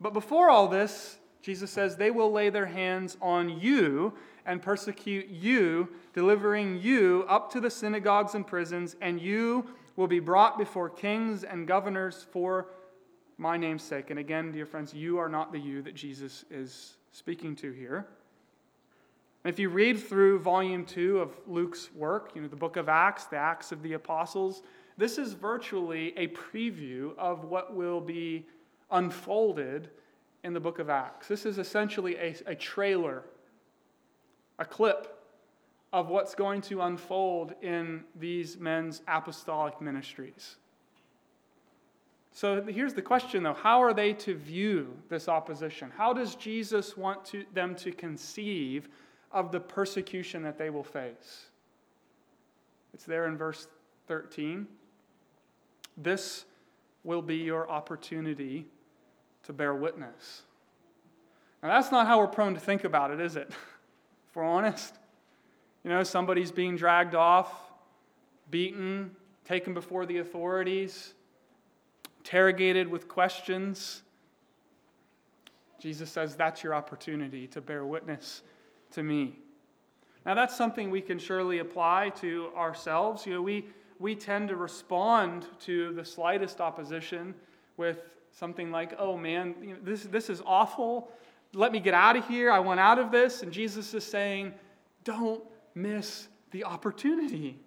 But 0.00 0.12
before 0.12 0.48
all 0.48 0.68
this, 0.68 1.16
Jesus 1.48 1.70
says, 1.70 1.96
they 1.96 2.10
will 2.10 2.30
lay 2.30 2.50
their 2.50 2.66
hands 2.66 3.16
on 3.22 3.48
you 3.58 4.12
and 4.44 4.60
persecute 4.60 5.28
you, 5.30 5.88
delivering 6.12 6.78
you 6.78 7.24
up 7.26 7.50
to 7.52 7.58
the 7.58 7.70
synagogues 7.70 8.34
and 8.34 8.46
prisons, 8.46 8.96
and 9.00 9.18
you 9.18 9.64
will 9.96 10.06
be 10.06 10.20
brought 10.20 10.58
before 10.58 10.90
kings 10.90 11.44
and 11.44 11.66
governors 11.66 12.26
for 12.32 12.66
my 13.38 13.56
name's 13.56 13.82
sake. 13.82 14.10
And 14.10 14.18
again, 14.18 14.52
dear 14.52 14.66
friends, 14.66 14.92
you 14.92 15.16
are 15.16 15.30
not 15.30 15.50
the 15.50 15.58
you 15.58 15.80
that 15.80 15.94
Jesus 15.94 16.44
is 16.50 16.98
speaking 17.12 17.56
to 17.56 17.72
here. 17.72 18.06
If 19.46 19.58
you 19.58 19.70
read 19.70 19.98
through 19.98 20.40
volume 20.40 20.84
two 20.84 21.18
of 21.18 21.30
Luke's 21.46 21.88
work, 21.94 22.32
you 22.34 22.42
know, 22.42 22.48
the 22.48 22.56
book 22.56 22.76
of 22.76 22.90
Acts, 22.90 23.24
the 23.24 23.38
Acts 23.38 23.72
of 23.72 23.82
the 23.82 23.94
Apostles, 23.94 24.60
this 24.98 25.16
is 25.16 25.32
virtually 25.32 26.12
a 26.18 26.28
preview 26.28 27.16
of 27.16 27.44
what 27.44 27.74
will 27.74 28.02
be 28.02 28.44
unfolded 28.90 29.88
in 30.44 30.52
the 30.52 30.60
book 30.60 30.78
of 30.78 30.88
Acts. 30.88 31.28
This 31.28 31.44
is 31.46 31.58
essentially 31.58 32.16
a, 32.16 32.34
a 32.46 32.54
trailer, 32.54 33.24
a 34.58 34.64
clip 34.64 35.18
of 35.92 36.08
what's 36.08 36.34
going 36.34 36.60
to 36.62 36.82
unfold 36.82 37.54
in 37.62 38.04
these 38.18 38.58
men's 38.58 39.02
apostolic 39.08 39.80
ministries. 39.80 40.56
So 42.32 42.62
here's 42.62 42.94
the 42.94 43.02
question, 43.02 43.42
though 43.42 43.54
how 43.54 43.82
are 43.82 43.94
they 43.94 44.12
to 44.14 44.34
view 44.34 44.94
this 45.08 45.28
opposition? 45.28 45.90
How 45.96 46.12
does 46.12 46.34
Jesus 46.34 46.96
want 46.96 47.24
to, 47.26 47.44
them 47.52 47.74
to 47.76 47.90
conceive 47.90 48.88
of 49.32 49.50
the 49.50 49.60
persecution 49.60 50.42
that 50.42 50.58
they 50.58 50.70
will 50.70 50.84
face? 50.84 51.46
It's 52.94 53.04
there 53.04 53.26
in 53.26 53.36
verse 53.36 53.66
13. 54.06 54.66
This 55.96 56.44
will 57.02 57.22
be 57.22 57.36
your 57.36 57.68
opportunity 57.68 58.66
to 59.48 59.54
bear 59.54 59.74
witness. 59.74 60.42
Now, 61.62 61.70
that's 61.70 61.90
not 61.90 62.06
how 62.06 62.18
we're 62.18 62.26
prone 62.26 62.52
to 62.52 62.60
think 62.60 62.84
about 62.84 63.10
it, 63.10 63.18
is 63.18 63.34
it? 63.34 63.48
if 64.28 64.36
we're 64.36 64.44
honest. 64.44 64.94
You 65.82 65.90
know, 65.90 66.02
somebody's 66.02 66.52
being 66.52 66.76
dragged 66.76 67.14
off, 67.14 67.50
beaten, 68.50 69.10
taken 69.46 69.72
before 69.72 70.04
the 70.04 70.18
authorities, 70.18 71.14
interrogated 72.18 72.88
with 72.88 73.08
questions. 73.08 74.02
Jesus 75.80 76.10
says, 76.10 76.36
That's 76.36 76.62
your 76.62 76.74
opportunity 76.74 77.46
to 77.46 77.62
bear 77.62 77.86
witness 77.86 78.42
to 78.90 79.02
me. 79.02 79.38
Now, 80.26 80.34
that's 80.34 80.54
something 80.54 80.90
we 80.90 81.00
can 81.00 81.18
surely 81.18 81.60
apply 81.60 82.10
to 82.20 82.50
ourselves. 82.54 83.24
You 83.24 83.32
know, 83.32 83.42
we, 83.42 83.64
we 83.98 84.14
tend 84.14 84.50
to 84.50 84.56
respond 84.56 85.46
to 85.60 85.94
the 85.94 86.04
slightest 86.04 86.60
opposition 86.60 87.34
with 87.78 88.02
something 88.38 88.70
like, 88.70 88.94
oh 88.98 89.16
man, 89.16 89.54
you 89.60 89.68
know, 89.70 89.76
this, 89.82 90.04
this 90.04 90.30
is 90.30 90.40
awful. 90.46 91.10
Let 91.54 91.72
me 91.72 91.80
get 91.80 91.94
out 91.94 92.16
of 92.16 92.28
here. 92.28 92.52
I 92.52 92.60
want 92.60 92.78
out 92.78 92.98
of 92.98 93.10
this. 93.10 93.42
And 93.42 93.50
Jesus 93.50 93.94
is 93.94 94.04
saying, 94.04 94.54
don't 95.02 95.42
miss 95.74 96.28
the 96.52 96.64
opportunity. 96.64 97.58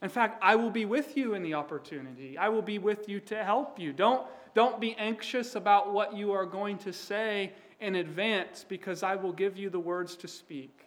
In 0.00 0.08
fact, 0.08 0.38
I 0.42 0.56
will 0.56 0.70
be 0.70 0.84
with 0.84 1.16
you 1.16 1.34
in 1.34 1.42
the 1.42 1.54
opportunity. 1.54 2.38
I 2.38 2.48
will 2.48 2.62
be 2.62 2.78
with 2.78 3.08
you 3.08 3.20
to 3.20 3.42
help 3.44 3.78
you. 3.78 3.92
Don't, 3.92 4.26
don't 4.54 4.80
be 4.80 4.94
anxious 4.94 5.54
about 5.54 5.92
what 5.92 6.16
you 6.16 6.32
are 6.32 6.46
going 6.46 6.78
to 6.78 6.92
say 6.92 7.52
in 7.80 7.96
advance 7.96 8.64
because 8.66 9.02
I 9.02 9.16
will 9.16 9.32
give 9.32 9.58
you 9.58 9.68
the 9.70 9.80
words 9.80 10.16
to 10.16 10.28
speak. 10.28 10.86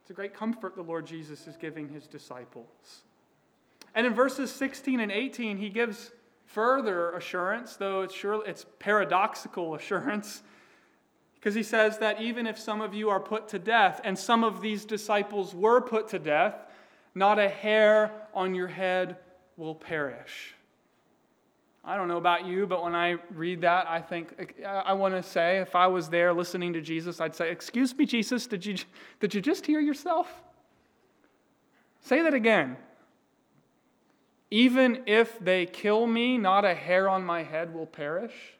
It's 0.00 0.10
a 0.10 0.14
great 0.14 0.34
comfort 0.34 0.74
the 0.74 0.82
Lord 0.82 1.06
Jesus 1.06 1.46
is 1.46 1.56
giving 1.56 1.88
his 1.88 2.06
disciples. 2.06 3.02
And 3.94 4.06
in 4.06 4.14
verses 4.14 4.52
16 4.52 5.00
and 5.00 5.10
18, 5.10 5.56
he 5.56 5.68
gives 5.68 6.12
further 6.46 7.12
assurance, 7.12 7.76
though 7.76 8.02
it's, 8.02 8.14
surely, 8.14 8.48
it's 8.48 8.66
paradoxical 8.78 9.74
assurance, 9.76 10.42
because 11.34 11.54
he 11.54 11.62
says 11.62 11.98
that 11.98 12.20
even 12.20 12.46
if 12.46 12.58
some 12.58 12.80
of 12.80 12.94
you 12.94 13.10
are 13.10 13.20
put 13.20 13.48
to 13.48 13.58
death, 13.58 14.00
and 14.04 14.18
some 14.18 14.42
of 14.42 14.60
these 14.60 14.84
disciples 14.84 15.54
were 15.54 15.80
put 15.80 16.08
to 16.08 16.18
death, 16.18 16.54
not 17.14 17.38
a 17.38 17.48
hair 17.48 18.10
on 18.34 18.54
your 18.54 18.68
head 18.68 19.16
will 19.56 19.74
perish. 19.74 20.54
I 21.84 21.96
don't 21.96 22.08
know 22.08 22.16
about 22.16 22.44
you, 22.46 22.66
but 22.66 22.82
when 22.82 22.96
I 22.96 23.16
read 23.30 23.60
that, 23.60 23.88
I 23.88 24.00
think, 24.00 24.34
I 24.66 24.92
want 24.94 25.14
to 25.14 25.22
say, 25.22 25.58
if 25.58 25.76
I 25.76 25.86
was 25.86 26.08
there 26.08 26.32
listening 26.32 26.72
to 26.72 26.80
Jesus, 26.80 27.20
I'd 27.20 27.34
say, 27.34 27.50
Excuse 27.50 27.96
me, 27.96 28.06
Jesus, 28.06 28.48
did 28.48 28.66
you, 28.66 28.76
did 29.20 29.32
you 29.32 29.40
just 29.40 29.64
hear 29.64 29.78
yourself? 29.78 30.42
Say 32.00 32.22
that 32.22 32.34
again. 32.34 32.76
Even 34.50 35.02
if 35.06 35.38
they 35.38 35.66
kill 35.66 36.06
me, 36.06 36.38
not 36.38 36.64
a 36.64 36.74
hair 36.74 37.08
on 37.08 37.24
my 37.24 37.42
head 37.42 37.74
will 37.74 37.86
perish. 37.86 38.32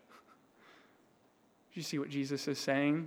You 1.75 1.83
see 1.83 1.99
what 1.99 2.09
Jesus 2.09 2.49
is 2.49 2.59
saying? 2.59 3.07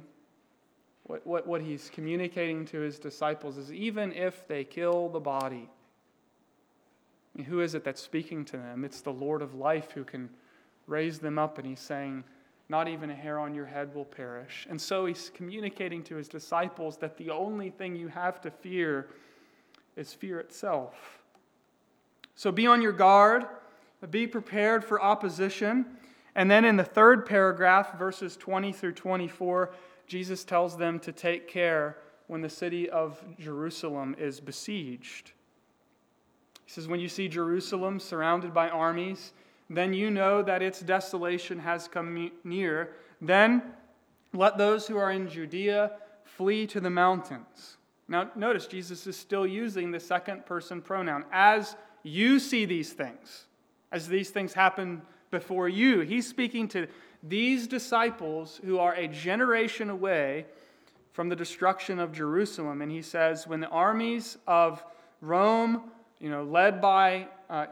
What, 1.05 1.25
what, 1.25 1.47
what 1.47 1.61
he's 1.61 1.89
communicating 1.91 2.65
to 2.65 2.81
his 2.81 2.99
disciples 2.99 3.57
is 3.57 3.73
even 3.73 4.13
if 4.13 4.47
they 4.47 4.63
kill 4.63 5.09
the 5.09 5.19
body, 5.19 5.67
who 7.47 7.61
is 7.61 7.73
it 7.73 7.83
that's 7.83 7.99
speaking 7.99 8.45
to 8.45 8.57
them? 8.57 8.85
It's 8.85 9.01
the 9.01 9.11
Lord 9.11 9.41
of 9.41 9.55
life 9.55 9.89
who 9.91 10.03
can 10.03 10.29
raise 10.85 11.17
them 11.17 11.39
up, 11.39 11.57
and 11.57 11.65
he's 11.65 11.79
saying, 11.79 12.23
Not 12.69 12.87
even 12.87 13.09
a 13.09 13.15
hair 13.15 13.39
on 13.39 13.55
your 13.55 13.65
head 13.65 13.93
will 13.95 14.05
perish. 14.05 14.67
And 14.69 14.79
so 14.79 15.07
he's 15.07 15.31
communicating 15.33 16.03
to 16.03 16.15
his 16.15 16.27
disciples 16.27 16.97
that 16.97 17.17
the 17.17 17.31
only 17.31 17.71
thing 17.71 17.95
you 17.95 18.07
have 18.09 18.39
to 18.41 18.51
fear 18.51 19.07
is 19.95 20.13
fear 20.13 20.39
itself. 20.39 21.23
So 22.39 22.53
be 22.53 22.67
on 22.67 22.81
your 22.81 22.93
guard, 22.93 23.47
be 24.11 24.25
prepared 24.25 24.85
for 24.85 25.01
opposition. 25.01 25.85
And 26.35 26.49
then 26.49 26.63
in 26.63 26.77
the 26.77 26.85
third 26.85 27.25
paragraph, 27.25 27.99
verses 27.99 28.37
20 28.37 28.71
through 28.71 28.93
24, 28.93 29.73
Jesus 30.07 30.45
tells 30.45 30.77
them 30.77 30.99
to 31.01 31.11
take 31.11 31.49
care 31.49 31.97
when 32.27 32.39
the 32.39 32.47
city 32.47 32.89
of 32.89 33.21
Jerusalem 33.37 34.15
is 34.17 34.39
besieged. 34.39 35.33
He 36.63 36.71
says, 36.71 36.87
When 36.87 37.01
you 37.01 37.09
see 37.09 37.27
Jerusalem 37.27 37.99
surrounded 37.99 38.53
by 38.53 38.69
armies, 38.69 39.33
then 39.69 39.93
you 39.93 40.09
know 40.09 40.41
that 40.41 40.61
its 40.61 40.79
desolation 40.79 41.59
has 41.59 41.89
come 41.89 42.31
near. 42.45 42.91
Then 43.19 43.63
let 44.31 44.57
those 44.57 44.87
who 44.87 44.95
are 44.95 45.11
in 45.11 45.27
Judea 45.27 45.91
flee 46.23 46.67
to 46.67 46.79
the 46.79 46.89
mountains. 46.89 47.75
Now, 48.07 48.31
notice 48.33 48.65
Jesus 48.65 49.05
is 49.07 49.17
still 49.17 49.45
using 49.45 49.91
the 49.91 49.99
second 49.99 50.45
person 50.45 50.81
pronoun. 50.81 51.25
As 51.33 51.75
you 52.03 52.39
see 52.39 52.65
these 52.65 52.93
things, 52.93 53.45
as 53.91 54.07
these 54.07 54.29
things 54.29 54.53
happen 54.53 55.01
before 55.31 55.69
you, 55.69 56.01
he's 56.01 56.27
speaking 56.27 56.67
to 56.69 56.87
these 57.21 57.67
disciples 57.67 58.59
who 58.63 58.79
are 58.79 58.93
a 58.93 59.07
generation 59.07 59.89
away 59.89 60.45
from 61.11 61.29
the 61.29 61.35
destruction 61.35 61.99
of 61.99 62.11
Jerusalem. 62.11 62.81
And 62.81 62.91
he 62.91 63.01
says, 63.01 63.45
When 63.45 63.59
the 63.59 63.67
armies 63.67 64.37
of 64.47 64.83
Rome 65.21 65.91
you 66.19 66.29
know, 66.29 66.43
led 66.43 66.81
by, 66.81 67.27
uh, 67.49 67.67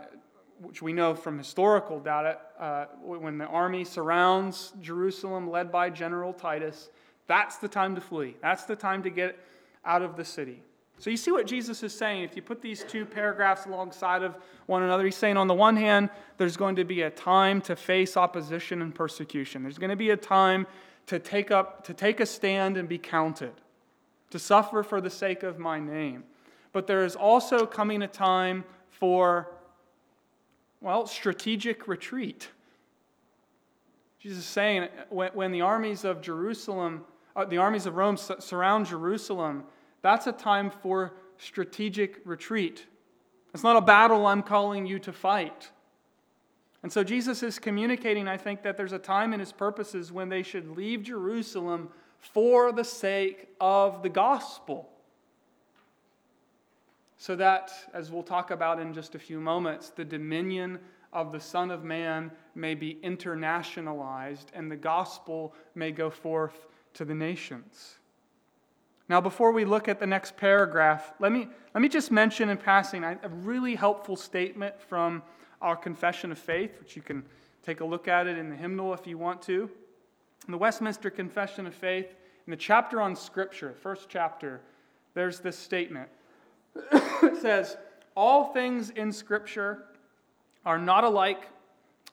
which 0.62 0.82
we 0.82 0.94
know 0.94 1.14
from 1.14 1.38
historical 1.38 2.00
data, 2.00 2.38
uh, 2.60 2.86
when 3.02 3.38
the 3.38 3.46
army 3.46 3.84
surrounds 3.84 4.74
Jerusalem, 4.82 5.50
led 5.50 5.72
by 5.72 5.90
General 5.90 6.34
Titus, 6.34 6.90
that's 7.28 7.58
the 7.58 7.68
time 7.68 7.96
to 7.96 8.02
flee. 8.02 8.36
That's 8.42 8.64
the 8.64 8.76
time 8.76 9.04
to 9.04 9.10
get 9.10 9.38
out 9.86 10.02
of 10.02 10.16
the 10.16 10.26
city. 10.26 10.62
So 11.00 11.10
you 11.10 11.18
see 11.18 11.32
what 11.32 11.46
Jesus 11.46 11.84
is 11.84 11.94
saying. 11.94 12.24
If 12.24 12.36
you 12.36 12.42
put 12.42 12.62
these 12.62 12.84
two 12.84 13.06
paragraphs 13.06 13.66
alongside 13.66 14.24
of 14.24 14.36
one 14.66 14.84
another, 14.84 15.06
he's 15.06 15.16
saying 15.16 15.38
on 15.38 15.48
the 15.48 15.54
one 15.54 15.76
hand, 15.76 16.10
there's 16.38 16.58
going 16.58 16.76
to 16.78 16.84
be 16.84 17.04
a 17.04 17.10
time 17.10 17.62
to 17.62 17.76
face 17.76 18.18
opposition 18.18 18.82
and 18.82 18.94
persecution. 18.94 19.64
There's 19.64 19.78
going 19.78 19.92
to 19.92 19.96
be 19.96 20.10
a 20.10 20.18
time 20.18 20.66
to 21.06 21.20
take 21.20 21.52
up 21.52 21.84
to 21.86 21.94
take 21.94 22.20
a 22.20 22.26
stand 22.26 22.78
and 22.78 22.90
be 22.90 22.98
counted, 22.98 23.54
to 24.32 24.40
suffer 24.40 24.84
for 24.84 25.00
the 25.00 25.10
sake 25.10 25.44
of 25.44 25.60
my 25.60 25.80
name 25.80 26.24
but 26.78 26.86
there 26.86 27.04
is 27.04 27.16
also 27.16 27.66
coming 27.66 28.04
a 28.04 28.08
time 28.08 28.64
for, 28.92 29.50
well, 30.80 31.08
strategic 31.08 31.88
retreat. 31.88 32.50
Jesus 34.20 34.38
is 34.38 34.46
saying 34.46 34.88
when, 35.10 35.52
the 35.52 35.62
armies 35.62 36.04
of 36.04 36.22
Jerusalem, 36.22 37.04
uh, 37.36 37.46
the 37.46 37.58
armies 37.58 37.88
of 37.88 37.96
Rome 37.96 38.16
surround 38.16 38.86
Jerusalem, 38.86 39.64
that's 40.08 40.26
a 40.26 40.32
time 40.32 40.70
for 40.70 41.14
strategic 41.38 42.22
retreat. 42.24 42.86
It's 43.54 43.64
not 43.64 43.76
a 43.76 43.82
battle 43.82 44.26
I'm 44.26 44.42
calling 44.42 44.86
you 44.86 45.00
to 45.00 45.12
fight. 45.12 45.72
And 46.82 46.92
so 46.92 47.04
Jesus 47.04 47.44
is 47.44 47.60
communicating, 47.60 48.28
I 48.28 48.38
think, 48.38 48.64
that 48.64 48.78
there's 48.78 48.94
a 48.94 49.00
time 49.00 49.34
in 49.34 49.40
his 49.40 49.52
purposes 49.52 50.12
when 50.12 50.30
they 50.30 50.44
should 50.44 50.78
leave 50.78 51.04
Jerusalem 51.04 51.90
for 52.20 52.72
the 52.72 52.84
sake 52.84 53.48
of 53.60 54.02
the 54.02 54.10
gospel 54.10 54.90
so 57.18 57.36
that, 57.36 57.72
as 57.94 58.10
we'll 58.10 58.24
talk 58.24 58.52
about 58.52 58.80
in 58.80 58.94
just 58.94 59.16
a 59.16 59.20
few 59.20 59.42
moments, 59.42 59.90
the 59.90 60.06
dominion 60.06 60.80
of 61.12 61.32
the 61.32 61.40
Son 61.40 61.70
of 61.70 61.84
Man 61.84 62.32
may 62.56 62.76
be 62.76 62.98
internationalized 63.04 64.46
and 64.54 64.72
the 64.72 64.78
gospel 64.78 65.54
may 65.76 65.92
go 65.92 66.10
forth 66.10 66.68
to 66.94 67.04
the 67.04 67.16
nations. 67.16 67.98
Now, 69.10 69.22
before 69.22 69.52
we 69.52 69.64
look 69.64 69.88
at 69.88 70.00
the 70.00 70.08
next 70.08 70.36
paragraph, 70.36 71.14
let 71.20 71.32
me, 71.32 71.48
let 71.74 71.82
me 71.82 71.88
just 71.88 72.12
mention 72.12 72.50
in 72.50 72.58
passing 72.58 73.04
a 73.04 73.18
really 73.42 73.76
helpful 73.76 74.18
statement 74.18 74.80
from 74.82 75.24
our 75.62 75.76
Confession 75.78 76.32
of 76.32 76.38
Faith, 76.38 76.78
which 76.80 76.96
you 76.96 77.02
can 77.02 77.24
take 77.64 77.80
a 77.80 77.86
look 77.86 78.08
at 78.08 78.28
it 78.28 78.38
in 78.38 78.50
the 78.50 78.56
hymnal 78.56 78.94
if 78.94 79.08
you 79.08 79.18
want 79.18 79.42
to. 79.44 79.70
In 80.46 80.52
the 80.52 80.58
Westminster 80.58 81.10
Confession 81.10 81.66
of 81.66 81.74
Faith, 81.74 82.16
in 82.46 82.52
the 82.52 82.58
chapter 82.58 83.02
on 83.02 83.16
Scripture, 83.16 83.76
first 83.82 84.08
chapter, 84.10 84.62
there's 85.14 85.40
this 85.40 85.58
statement 85.58 86.10
it 86.92 87.42
says, 87.42 87.78
All 88.16 88.54
things 88.54 88.90
in 88.92 89.12
Scripture 89.12 89.86
are 90.66 90.78
not 90.78 91.04
alike 91.04 91.48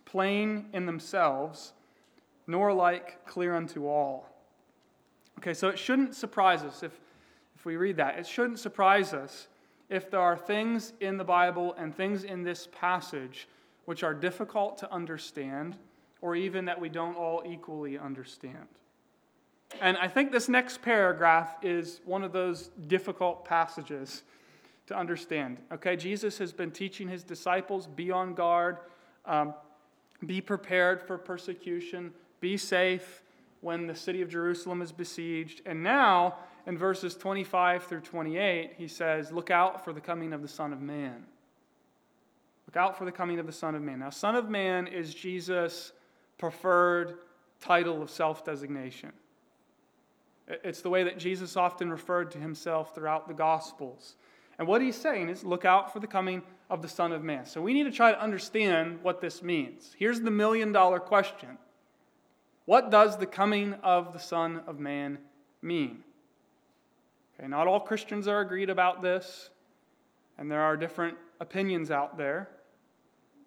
plain 0.04 0.66
in 0.72 0.87
themselves, 0.87 1.72
nor 2.46 2.68
alike 2.68 3.24
clear 3.26 3.54
unto 3.54 3.87
all. 3.87 4.28
Okay, 5.44 5.52
so 5.52 5.68
it 5.68 5.78
shouldn't 5.78 6.14
surprise 6.14 6.62
us 6.62 6.83
if, 6.83 6.98
if 7.54 7.66
we 7.66 7.76
read 7.76 7.98
that. 7.98 8.18
It 8.18 8.26
shouldn't 8.26 8.59
surprise 8.59 9.12
us 9.12 9.48
if 9.90 10.11
there 10.11 10.22
are 10.22 10.38
things 10.38 10.94
in 11.00 11.18
the 11.18 11.24
Bible 11.24 11.74
and 11.76 11.94
things 11.94 12.24
in 12.24 12.42
this 12.42 12.66
passage 12.72 13.46
which 13.85 14.02
are 14.02 14.14
difficult 14.14 14.78
to 14.78 14.90
understand, 14.90 15.76
or 16.22 16.35
even 16.35 16.64
that 16.64 16.80
we 16.80 16.88
don't 16.88 17.14
all 17.14 17.42
equally 17.46 17.98
understand. 17.98 18.66
And 19.83 19.98
I 19.98 20.09
think 20.09 20.33
this 20.33 20.48
next 20.48 20.80
paragraph 20.80 21.57
is 21.61 22.00
one 22.07 22.24
of 22.24 22.33
those 22.33 22.70
difficult 22.87 23.44
passages 23.44 24.22
to 24.87 24.96
understand. 24.96 25.59
Okay, 25.70 25.94
Jesus 25.94 26.38
has 26.38 26.54
been 26.54 26.70
teaching 26.70 27.07
his 27.07 27.22
disciples 27.22 27.87
be 27.87 28.11
on 28.11 28.33
guard, 28.33 28.78
um, 29.26 29.52
be 30.24 30.40
prepared 30.40 31.02
for 31.02 31.18
persecution, 31.18 32.14
be 32.40 32.57
safe 32.57 33.20
when 33.64 33.87
the 33.87 33.94
city 33.94 34.20
of 34.20 34.29
Jerusalem 34.29 34.83
is 34.83 34.92
besieged. 34.92 35.62
And 35.64 35.83
now, 35.83 36.37
in 36.66 36.77
verses 36.77 37.14
25 37.14 37.85
through 37.85 38.03
28, 38.03 38.74
he 38.77 38.87
says, 38.87 39.33
Look 39.33 39.50
out 39.50 39.83
for 39.83 39.94
the 39.94 40.03
coming 40.03 40.35
of 40.35 40.42
the 40.42 40.48
Son 40.48 40.74
of 40.74 40.83
Man. 40.83 41.24
Look 42.68 42.77
out 42.77 42.98
for 42.98 43.07
the 43.07 43.12
coming 43.12 43.38
of 43.38 43.46
the 43.46 43.53
Son 43.53 43.74
of 43.74 43.81
Man. 43.81 44.00
Now, 44.00 44.11
Son 44.11 44.37
of 44.37 44.50
Man 44.50 44.87
is 44.87 45.14
Jesus' 45.14 45.92
preferred 46.37 47.14
title 47.59 48.03
of 48.03 48.11
self 48.11 48.44
designation. 48.44 49.12
It's 50.46 50.83
the 50.83 50.90
way 50.90 51.03
that 51.05 51.18
Jesus 51.18 51.57
often 51.57 51.90
referred 51.90 52.33
to 52.33 52.38
himself 52.38 52.94
throughout 52.94 53.29
the 53.29 53.35
Gospels. 53.35 54.16
And 54.59 54.68
what 54.68 54.83
he's 54.83 54.94
saying 54.94 55.31
is, 55.31 55.42
look 55.42 55.64
out 55.64 55.90
for 55.90 56.00
the 56.00 56.07
coming 56.07 56.42
of 56.68 56.83
the 56.83 56.88
Son 56.88 57.12
of 57.12 57.24
Man. 57.24 57.46
So 57.46 57.62
we 57.62 57.72
need 57.72 57.85
to 57.85 57.90
try 57.90 58.12
to 58.12 58.20
understand 58.20 58.98
what 59.03 59.22
this 59.22 59.42
means. 59.42 59.96
Here's 59.98 60.20
the 60.20 60.31
million 60.31 60.70
dollar 60.70 61.00
question 61.00 61.57
What 62.66 62.90
does 62.90 63.18
the 63.18 63.27
coming 63.27 63.74
of 63.83 64.12
the 64.12 64.18
Son 64.18 64.62
of 64.66 64.79
Man 64.79 65.18
mean? 65.61 66.03
Okay, 67.38 67.48
not 67.48 67.66
all 67.66 67.81
Christians 67.81 68.29
are 68.29 68.40
agreed 68.40 68.70
about 68.70 69.03
this, 69.03 69.50
and 70.38 70.50
there 70.50 70.62
are 70.62 70.77
different 70.77 71.16
opinions 71.40 71.90
out 71.90 72.16
there. 72.16 72.48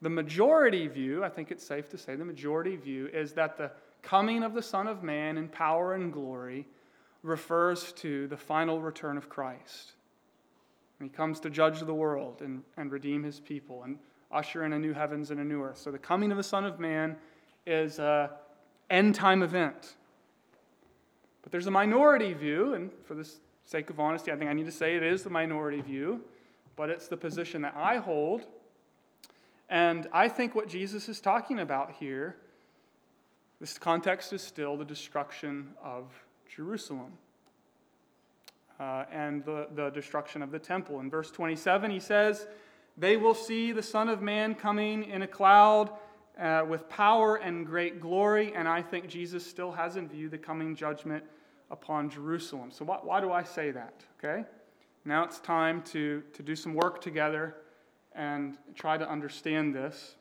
The 0.01 0.09
majority 0.09 0.87
view, 0.87 1.23
I 1.23 1.29
think 1.29 1.49
it's 1.49 1.65
safe 1.65 1.89
to 1.89 1.97
say, 1.97 2.15
the 2.15 2.25
majority 2.25 2.75
view 2.75 3.07
is 3.07 3.33
that 3.33 3.57
the 3.57 3.71
coming 4.03 4.43
of 4.43 4.53
the 4.53 4.61
Son 4.61 4.87
of 4.87 5.01
Man 5.01 5.37
in 5.37 5.47
power 5.47 5.95
and 5.95 6.13
glory 6.13 6.67
refers 7.23 7.91
to 7.93 8.27
the 8.27 8.37
final 8.37 8.79
return 8.79 9.17
of 9.17 9.29
Christ. 9.29 9.93
He 11.01 11.09
comes 11.09 11.39
to 11.41 11.49
judge 11.49 11.79
the 11.81 11.93
world 11.93 12.41
and, 12.41 12.63
and 12.75 12.91
redeem 12.91 13.23
his 13.23 13.39
people 13.39 13.83
and 13.83 13.97
usher 14.31 14.65
in 14.65 14.73
a 14.73 14.79
new 14.79 14.93
heavens 14.93 15.31
and 15.31 15.39
a 15.39 15.43
new 15.43 15.61
earth. 15.61 15.77
So 15.77 15.91
the 15.91 15.97
coming 15.97 16.31
of 16.31 16.37
the 16.37 16.43
Son 16.43 16.65
of 16.65 16.79
Man 16.79 17.15
is 17.65 17.99
an 17.99 18.29
end 18.89 19.15
time 19.15 19.43
event. 19.43 19.95
But 21.41 21.51
there's 21.51 21.67
a 21.67 21.71
minority 21.71 22.33
view, 22.33 22.73
and 22.73 22.91
for 23.05 23.15
the 23.15 23.29
sake 23.65 23.89
of 23.89 23.99
honesty, 23.99 24.31
I 24.31 24.35
think 24.35 24.49
I 24.49 24.53
need 24.53 24.65
to 24.65 24.71
say 24.71 24.95
it 24.95 25.03
is 25.03 25.23
the 25.23 25.29
minority 25.29 25.81
view, 25.81 26.21
but 26.75 26.89
it's 26.89 27.07
the 27.07 27.17
position 27.17 27.61
that 27.61 27.73
I 27.75 27.97
hold. 27.97 28.45
And 29.69 30.07
I 30.11 30.29
think 30.29 30.55
what 30.55 30.69
Jesus 30.69 31.09
is 31.09 31.19
talking 31.19 31.59
about 31.59 31.93
here, 31.99 32.37
this 33.59 33.77
context 33.77 34.31
is 34.33 34.41
still 34.41 34.77
the 34.77 34.85
destruction 34.85 35.69
of 35.83 36.05
Jerusalem 36.53 37.13
uh, 38.79 39.05
and 39.11 39.43
the, 39.43 39.67
the 39.75 39.89
destruction 39.89 40.41
of 40.41 40.51
the 40.51 40.59
temple. 40.59 40.99
In 40.99 41.09
verse 41.09 41.31
27, 41.31 41.91
he 41.91 41.99
says, 41.99 42.47
They 42.97 43.17
will 43.17 43.33
see 43.33 43.71
the 43.71 43.83
Son 43.83 44.07
of 44.07 44.21
Man 44.21 44.55
coming 44.55 45.03
in 45.03 45.21
a 45.21 45.27
cloud 45.27 45.91
uh, 46.39 46.63
with 46.67 46.87
power 46.89 47.37
and 47.37 47.65
great 47.65 47.99
glory. 47.99 48.53
And 48.55 48.67
I 48.67 48.81
think 48.81 49.07
Jesus 49.07 49.45
still 49.45 49.71
has 49.71 49.95
in 49.95 50.07
view 50.07 50.29
the 50.29 50.37
coming 50.37 50.75
judgment 50.75 51.23
upon 51.71 52.09
Jerusalem. 52.09 52.71
So, 52.71 52.85
why, 52.85 52.99
why 53.01 53.21
do 53.21 53.31
I 53.31 53.43
say 53.43 53.71
that? 53.71 54.03
Okay? 54.17 54.45
Now 55.05 55.23
it's 55.23 55.39
time 55.39 55.81
to, 55.83 56.21
to 56.33 56.43
do 56.43 56.55
some 56.55 56.73
work 56.73 57.01
together 57.01 57.55
and 58.13 58.57
try 58.75 58.97
to 58.97 59.09
understand 59.09 59.73
this. 59.73 60.15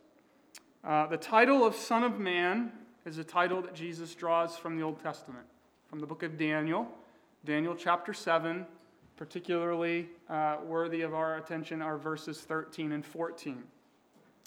Uh, 0.84 1.06
the 1.06 1.16
title 1.16 1.64
of 1.64 1.74
Son 1.74 2.04
of 2.04 2.20
Man 2.20 2.70
is 3.04 3.18
a 3.18 3.24
title 3.24 3.62
that 3.62 3.74
Jesus 3.74 4.14
draws 4.14 4.56
from 4.56 4.76
the 4.76 4.82
Old 4.82 5.02
Testament, 5.02 5.46
from 5.88 5.98
the 5.98 6.06
book 6.06 6.22
of 6.22 6.38
Daniel. 6.38 6.86
Daniel 7.44 7.74
chapter 7.74 8.12
7, 8.12 8.66
particularly 9.16 10.08
uh, 10.28 10.58
worthy 10.64 11.02
of 11.02 11.14
our 11.14 11.36
attention, 11.36 11.82
are 11.82 11.96
verses 11.96 12.40
13 12.42 12.92
and 12.92 13.04
14. 13.04 13.62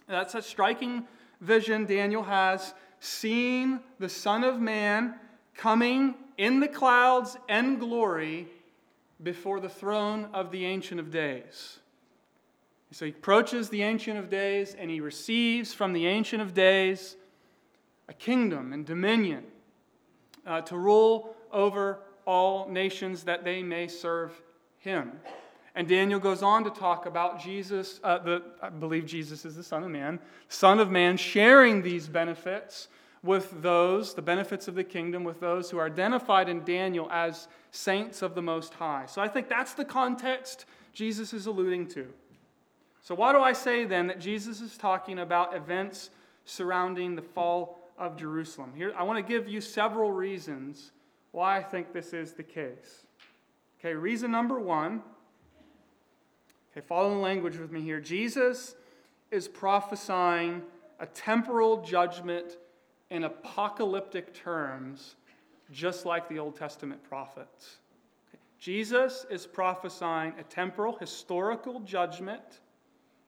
That's 0.08 0.36
a 0.36 0.42
striking 0.42 1.06
vision 1.42 1.86
Daniel 1.86 2.24
has, 2.24 2.74
seeing 3.00 3.80
the 4.00 4.10
Son 4.10 4.44
of 4.44 4.60
Man 4.60 5.16
coming 5.56 6.16
in 6.38 6.60
the 6.60 6.68
clouds 6.68 7.38
and 7.48 7.80
glory 7.80 8.48
before 9.22 9.60
the 9.60 9.70
throne 9.70 10.30
of 10.34 10.52
the 10.52 10.66
Ancient 10.66 11.00
of 11.00 11.12
Days. 11.12 11.80
So 12.92 13.06
he 13.06 13.12
approaches 13.12 13.70
the 13.70 13.84
Ancient 13.84 14.18
of 14.18 14.30
Days 14.30 14.76
and 14.78 14.90
he 14.90 15.00
receives 15.00 15.74
from 15.74 15.94
the 15.94 16.08
Ancient 16.08 16.42
of 16.42 16.54
Days 16.54 17.18
a 18.08 18.14
kingdom 18.14 18.74
and 18.74 18.86
dominion 18.86 19.44
uh, 20.46 20.62
to 20.62 20.78
rule 20.78 21.36
over 21.52 22.00
all 22.26 22.68
nations 22.68 23.24
that 23.24 23.44
they 23.44 23.62
may 23.62 23.88
serve 23.88 24.42
him. 24.80 25.12
And 25.76 25.88
Daniel 25.88 26.20
goes 26.20 26.42
on 26.42 26.64
to 26.64 26.70
talk 26.70 27.06
about 27.06 27.42
Jesus, 27.42 28.00
uh, 28.04 28.18
the, 28.18 28.44
I 28.62 28.70
believe 28.70 29.06
Jesus 29.06 29.46
is 29.46 29.56
the 29.56 29.64
Son 29.64 29.84
of 29.84 29.92
Man, 29.92 30.20
Son 30.48 30.80
of 30.80 30.90
Man, 30.90 31.16
sharing 31.18 31.82
these 31.82 32.08
benefits 32.08 32.88
with 33.22 33.62
those, 33.62 34.14
the 34.14 34.22
benefits 34.22 34.68
of 34.68 34.76
the 34.76 34.84
kingdom, 34.84 35.24
with 35.24 35.40
those 35.40 35.70
who 35.70 35.78
are 35.78 35.86
identified 35.86 36.50
in 36.50 36.64
Daniel 36.64 37.08
as 37.12 37.48
saints 37.72 38.22
of 38.22 38.34
the 38.34 38.42
Most 38.42 38.74
High. 38.74 39.06
So 39.08 39.22
I 39.22 39.28
think 39.28 39.50
that's 39.50 39.74
the 39.74 39.86
context 39.86 40.66
Jesus 40.94 41.34
is 41.34 41.46
alluding 41.46 41.88
to. 41.90 42.08
So, 43.02 43.16
why 43.16 43.32
do 43.32 43.40
I 43.40 43.54
say 43.54 43.86
then 43.86 44.08
that 44.08 44.20
Jesus 44.20 44.62
is 44.62 44.78
talking 44.78 45.20
about 45.20 45.56
events 45.56 46.10
surrounding 46.46 47.16
the 47.16 47.22
fall 47.22 47.80
of 47.98 48.18
Jerusalem? 48.18 48.74
Here, 48.76 48.94
I 48.98 49.04
want 49.04 49.18
to 49.18 49.34
give 49.34 49.48
you 49.48 49.62
several 49.62 50.12
reasons 50.12 50.92
why 51.32 51.58
I 51.58 51.64
think 51.64 51.94
this 51.94 52.14
is 52.14 52.34
the 52.34 52.44
case. 52.44 53.06
Okay, 53.80 53.94
reason 53.94 54.32
number 54.32 54.60
one. 54.60 55.02
Okay, 56.72 56.86
follow 56.86 57.10
the 57.10 57.20
language 57.20 57.58
with 57.58 57.72
me 57.72 57.82
here. 57.82 58.00
Jesus 58.00 58.76
is 59.32 59.48
prophesying 59.48 60.62
a 61.00 61.06
temporal 61.08 61.82
judgment 61.82 62.58
in 63.10 63.24
apocalyptic 63.24 64.34
terms, 64.34 65.16
just 65.72 66.06
like 66.06 66.30
the 66.30 66.38
Old 66.38 66.56
Testament 66.56 67.04
prophets. 67.04 67.78
Jesus 68.60 69.26
is 69.32 69.48
prophesying 69.48 70.34
a 70.38 70.44
temporal, 70.44 70.98
historical 70.98 71.80
judgment 71.80 72.60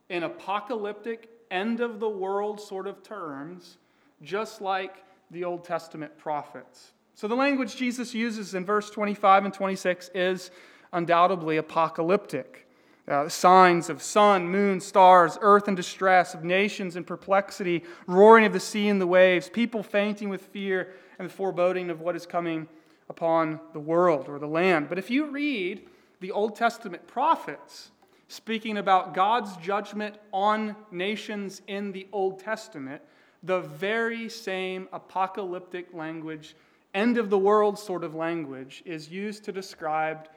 in 0.10 0.24
apocalyptic, 0.24 1.30
end 1.50 1.80
of 1.80 2.00
the 2.00 2.10
world 2.10 2.60
sort 2.60 2.86
of 2.86 3.02
terms, 3.02 3.78
just 4.22 4.62
like 4.62 5.04
the 5.32 5.44
Old 5.46 5.64
Testament 5.64 6.16
prophets. 6.18 6.92
So 7.16 7.28
the 7.28 7.36
language 7.36 7.76
Jesus 7.76 8.14
uses 8.14 8.54
in 8.54 8.66
verse 8.66 8.90
25 8.90 9.46
and 9.46 9.54
26 9.54 10.12
is 10.14 10.52
undoubtedly 10.92 11.58
apocalyptic. 11.58 12.68
Uh, 13.08 13.28
signs 13.28 13.90
of 13.90 14.02
sun, 14.02 14.48
moon, 14.48 14.80
stars, 14.80 15.38
earth 15.42 15.68
in 15.68 15.76
distress, 15.76 16.34
of 16.34 16.44
nations 16.44 16.96
in 16.96 17.04
perplexity, 17.04 17.84
roaring 18.06 18.46
of 18.46 18.54
the 18.54 18.60
sea 18.60 18.88
and 18.88 19.02
the 19.02 19.08
waves, 19.08 19.50
people 19.50 19.82
fainting 19.82 20.30
with 20.30 20.42
fear 20.42 20.94
and 21.18 21.30
the 21.30 21.34
foreboding 21.34 21.90
of 21.90 22.00
what 22.00 22.16
is 22.16 22.26
coming 22.26 22.68
upon 23.10 23.60
the 23.74 23.80
world 23.80 24.30
or 24.30 24.40
the 24.40 24.48
land. 24.48 24.88
But 24.88 25.00
if 25.00 25.10
you 25.10 25.26
read 25.26 25.88
the 26.20 26.32
Old 26.32 26.56
Testament 26.56 27.08
prophets 27.08 27.92
speaking 28.28 28.78
about 28.78 29.14
God's 29.14 29.58
judgment 29.58 30.16
on 30.32 30.76
nations 30.92 31.62
in 31.68 31.92
the 31.92 32.08
Old 32.14 32.40
Testament, 32.40 33.02
the 33.44 33.62
very 33.62 34.30
same 34.30 34.88
apocalyptic 34.94 35.94
language 35.94 36.56
end 36.94 37.18
of 37.18 37.30
the 37.30 37.38
world 37.38 37.80
sort 37.80 38.04
of 38.04 38.16
language 38.16 38.84
is 38.86 39.10
used 39.10 39.44
to 39.46 39.52
describe, 39.52 40.28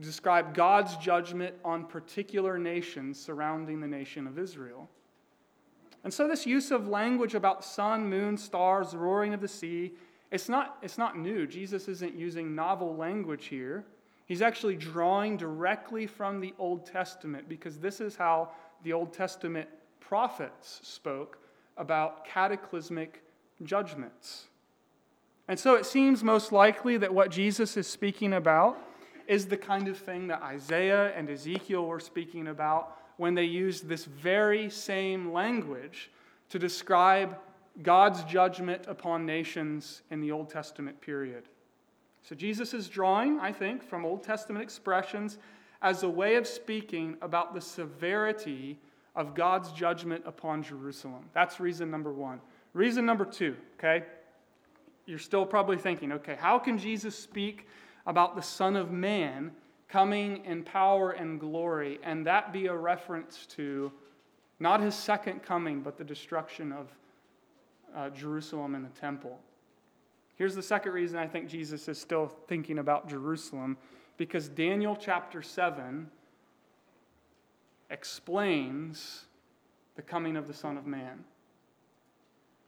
describe 0.00 0.54
God's 0.54 0.96
judgment 0.96 1.54
on 1.64 1.84
particular 1.84 2.58
nations 2.58 3.18
surrounding 3.20 3.80
the 3.80 3.86
nation 3.86 4.26
of 4.26 4.38
Israel. 4.38 4.88
And 6.04 6.14
so, 6.14 6.28
this 6.28 6.46
use 6.46 6.70
of 6.70 6.88
language 6.88 7.34
about 7.34 7.64
sun, 7.64 8.08
moon, 8.08 8.36
stars, 8.36 8.94
roaring 8.94 9.34
of 9.34 9.40
the 9.40 9.48
sea, 9.48 9.92
it's 10.30 10.48
not, 10.48 10.78
it's 10.82 10.98
not 10.98 11.18
new. 11.18 11.46
Jesus 11.46 11.88
isn't 11.88 12.14
using 12.14 12.54
novel 12.54 12.96
language 12.96 13.46
here. 13.46 13.84
He's 14.26 14.42
actually 14.42 14.76
drawing 14.76 15.36
directly 15.36 16.06
from 16.06 16.40
the 16.40 16.54
Old 16.58 16.84
Testament 16.84 17.48
because 17.48 17.78
this 17.78 18.00
is 18.00 18.14
how 18.14 18.50
the 18.84 18.92
Old 18.92 19.12
Testament 19.12 19.68
prophets 20.00 20.80
spoke 20.82 21.38
about 21.76 22.24
cataclysmic 22.26 23.22
judgments. 23.62 24.48
And 25.48 25.58
so 25.58 25.76
it 25.76 25.86
seems 25.86 26.22
most 26.22 26.52
likely 26.52 26.98
that 26.98 27.12
what 27.12 27.30
Jesus 27.30 27.76
is 27.76 27.86
speaking 27.86 28.34
about 28.34 28.78
is 29.28 29.46
the 29.46 29.56
kind 29.56 29.86
of 29.86 29.96
thing 29.96 30.26
that 30.28 30.42
Isaiah 30.42 31.12
and 31.14 31.30
Ezekiel 31.30 31.86
were 31.86 32.00
speaking 32.00 32.48
about 32.48 32.96
when 33.16 33.34
they 33.34 33.44
used 33.44 33.86
this 33.86 34.04
very 34.04 34.70
same 34.70 35.32
language 35.32 36.10
to 36.48 36.58
describe 36.58 37.36
God's 37.82 38.24
judgment 38.24 38.84
upon 38.88 39.26
nations 39.26 40.02
in 40.10 40.20
the 40.20 40.32
Old 40.32 40.48
Testament 40.48 41.00
period. 41.00 41.44
So 42.22 42.34
Jesus 42.34 42.74
is 42.74 42.88
drawing, 42.88 43.38
I 43.38 43.52
think, 43.52 43.82
from 43.82 44.04
Old 44.04 44.22
Testament 44.22 44.62
expressions 44.62 45.38
as 45.82 46.02
a 46.02 46.08
way 46.08 46.34
of 46.34 46.46
speaking 46.46 47.16
about 47.22 47.54
the 47.54 47.60
severity 47.60 48.78
of 49.14 49.34
God's 49.34 49.70
judgment 49.72 50.24
upon 50.26 50.62
Jerusalem. 50.62 51.24
That's 51.32 51.60
reason 51.60 51.90
number 51.90 52.12
one. 52.12 52.40
Reason 52.72 53.04
number 53.04 53.24
two, 53.24 53.56
okay? 53.78 54.04
you're 55.08 55.18
still 55.18 55.46
probably 55.46 55.78
thinking, 55.78 56.12
okay, 56.12 56.36
how 56.38 56.58
can 56.58 56.76
Jesus 56.76 57.18
speak 57.18 57.66
about 58.08 58.34
the 58.34 58.42
Son 58.42 58.74
of 58.74 58.90
Man 58.90 59.52
coming 59.86 60.44
in 60.46 60.64
power 60.64 61.12
and 61.12 61.38
glory, 61.38 62.00
and 62.02 62.26
that 62.26 62.52
be 62.52 62.66
a 62.66 62.74
reference 62.74 63.46
to 63.46 63.92
not 64.58 64.80
his 64.80 64.94
second 64.94 65.42
coming, 65.42 65.82
but 65.82 65.98
the 65.98 66.04
destruction 66.04 66.72
of 66.72 66.88
uh, 67.94 68.10
Jerusalem 68.10 68.74
and 68.74 68.84
the 68.84 69.00
temple. 69.00 69.38
Here's 70.36 70.54
the 70.54 70.62
second 70.62 70.92
reason 70.92 71.18
I 71.18 71.26
think 71.26 71.48
Jesus 71.48 71.86
is 71.86 72.00
still 72.00 72.32
thinking 72.48 72.78
about 72.78 73.08
Jerusalem 73.08 73.76
because 74.16 74.48
Daniel 74.48 74.96
chapter 74.98 75.42
7 75.42 76.08
explains 77.90 79.24
the 79.96 80.02
coming 80.02 80.36
of 80.36 80.46
the 80.46 80.54
Son 80.54 80.78
of 80.78 80.86
Man. 80.86 81.24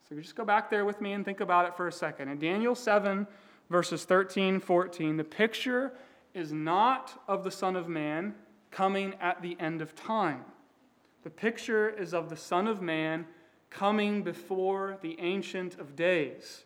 So 0.09 0.17
just 0.17 0.35
go 0.35 0.45
back 0.45 0.69
there 0.69 0.85
with 0.85 1.01
me 1.01 1.13
and 1.13 1.25
think 1.25 1.41
about 1.41 1.67
it 1.67 1.77
for 1.77 1.89
a 1.89 1.93
second. 1.93 2.29
In 2.29 2.39
Daniel 2.39 2.75
7, 2.75 3.27
verses 3.71 4.05
13, 4.05 4.61
14, 4.61 5.17
the 5.17 5.25
picture 5.25 5.93
is 6.35 6.53
not 6.53 7.23
of 7.29 7.45
the 7.45 7.51
Son 7.51 7.77
of 7.77 7.89
Man 7.89 8.35
coming 8.71 9.15
at 9.21 9.41
the 9.41 9.57
end 9.59 9.81
of 9.81 9.95
time. 9.95 10.45
The 11.23 11.31
picture 11.31 11.89
is 11.89 12.13
of 12.13 12.29
the 12.29 12.37
Son 12.37 12.67
of 12.67 12.83
Man 12.83 13.27
coming 13.71 14.23
before 14.23 14.99
the 15.01 15.19
Ancient 15.21 15.79
of 15.79 15.95
Days. 15.95 16.65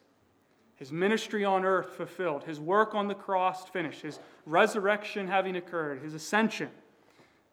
His 0.76 0.90
ministry 0.90 1.44
on 1.44 1.64
earth 1.64 1.90
fulfilled, 1.90 2.44
his 2.44 2.58
work 2.58 2.94
on 2.94 3.08
the 3.08 3.14
cross 3.14 3.68
finished, 3.68 4.02
his 4.02 4.18
resurrection 4.44 5.28
having 5.28 5.56
occurred, 5.56 6.02
his 6.02 6.14
ascension. 6.14 6.70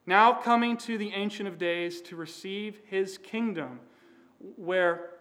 Now 0.05 0.33
coming 0.33 0.77
to 0.77 0.97
the 0.97 1.13
Ancient 1.13 1.47
of 1.47 1.57
Days 1.57 2.01
to 2.03 2.15
receive 2.15 2.79
his 2.85 3.17
kingdom, 3.17 3.79
where 4.55 5.11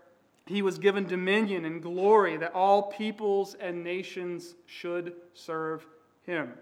he 0.50 0.62
was 0.62 0.78
given 0.78 1.06
dominion 1.06 1.64
and 1.64 1.82
glory 1.82 2.36
that 2.36 2.54
all 2.54 2.84
peoples 2.84 3.54
and 3.60 3.84
nations 3.84 4.54
should 4.66 5.14
serve 5.32 5.86
him. 6.22 6.52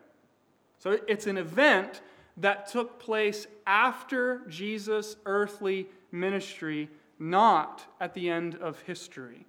So 0.79 0.98
it's 1.09 1.27
an 1.27 1.38
event 1.38 2.03
that 2.37 2.68
took 2.68 3.01
place 3.01 3.46
after 3.66 4.42
Jesus' 4.48 5.16
earthly 5.27 5.88
ministry, 6.12 6.88
not 7.18 7.85
at 8.01 8.14
the 8.14 8.29
end 8.31 8.55
of 8.57 8.81
history. 8.83 9.46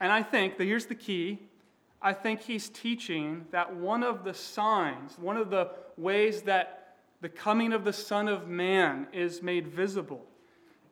And 0.00 0.10
I 0.10 0.22
think 0.22 0.56
that 0.56 0.64
here's 0.64 0.86
the 0.86 0.94
key 0.94 1.38
I 2.02 2.14
think 2.14 2.40
he's 2.40 2.70
teaching 2.70 3.44
that 3.50 3.76
one 3.76 4.02
of 4.02 4.24
the 4.24 4.32
signs, 4.32 5.18
one 5.18 5.36
of 5.36 5.50
the 5.50 5.70
ways 5.98 6.42
that 6.42 6.96
the 7.20 7.28
coming 7.28 7.74
of 7.74 7.84
the 7.84 7.92
Son 7.92 8.26
of 8.26 8.48
Man 8.48 9.06
is 9.12 9.42
made 9.42 9.66
visible, 9.68 10.24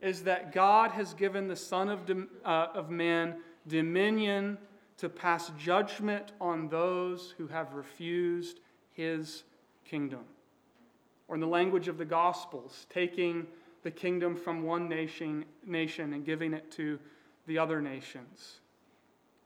is 0.00 0.22
that 0.22 0.52
God 0.52 0.92
has 0.92 1.14
given 1.14 1.48
the 1.48 1.56
Son 1.56 1.88
of, 1.88 2.11
uh, 2.44 2.66
of 2.74 2.90
Man 2.90 3.37
dominion 3.66 4.58
to 4.98 5.08
pass 5.08 5.50
judgment 5.58 6.32
on 6.40 6.68
those 6.68 7.34
who 7.38 7.46
have 7.46 7.74
refused 7.74 8.61
his 8.92 9.44
kingdom. 9.84 10.24
Or 11.28 11.34
in 11.34 11.40
the 11.40 11.46
language 11.46 11.88
of 11.88 11.98
the 11.98 12.04
Gospels, 12.04 12.87
taking 12.90 13.46
the 13.82 13.90
kingdom 13.90 14.37
from 14.37 14.62
one 14.62 14.88
nation, 14.88 15.44
nation 15.64 16.12
and 16.12 16.24
giving 16.24 16.52
it 16.52 16.70
to 16.72 16.98
the 17.46 17.58
other 17.58 17.80
nations. 17.80 18.61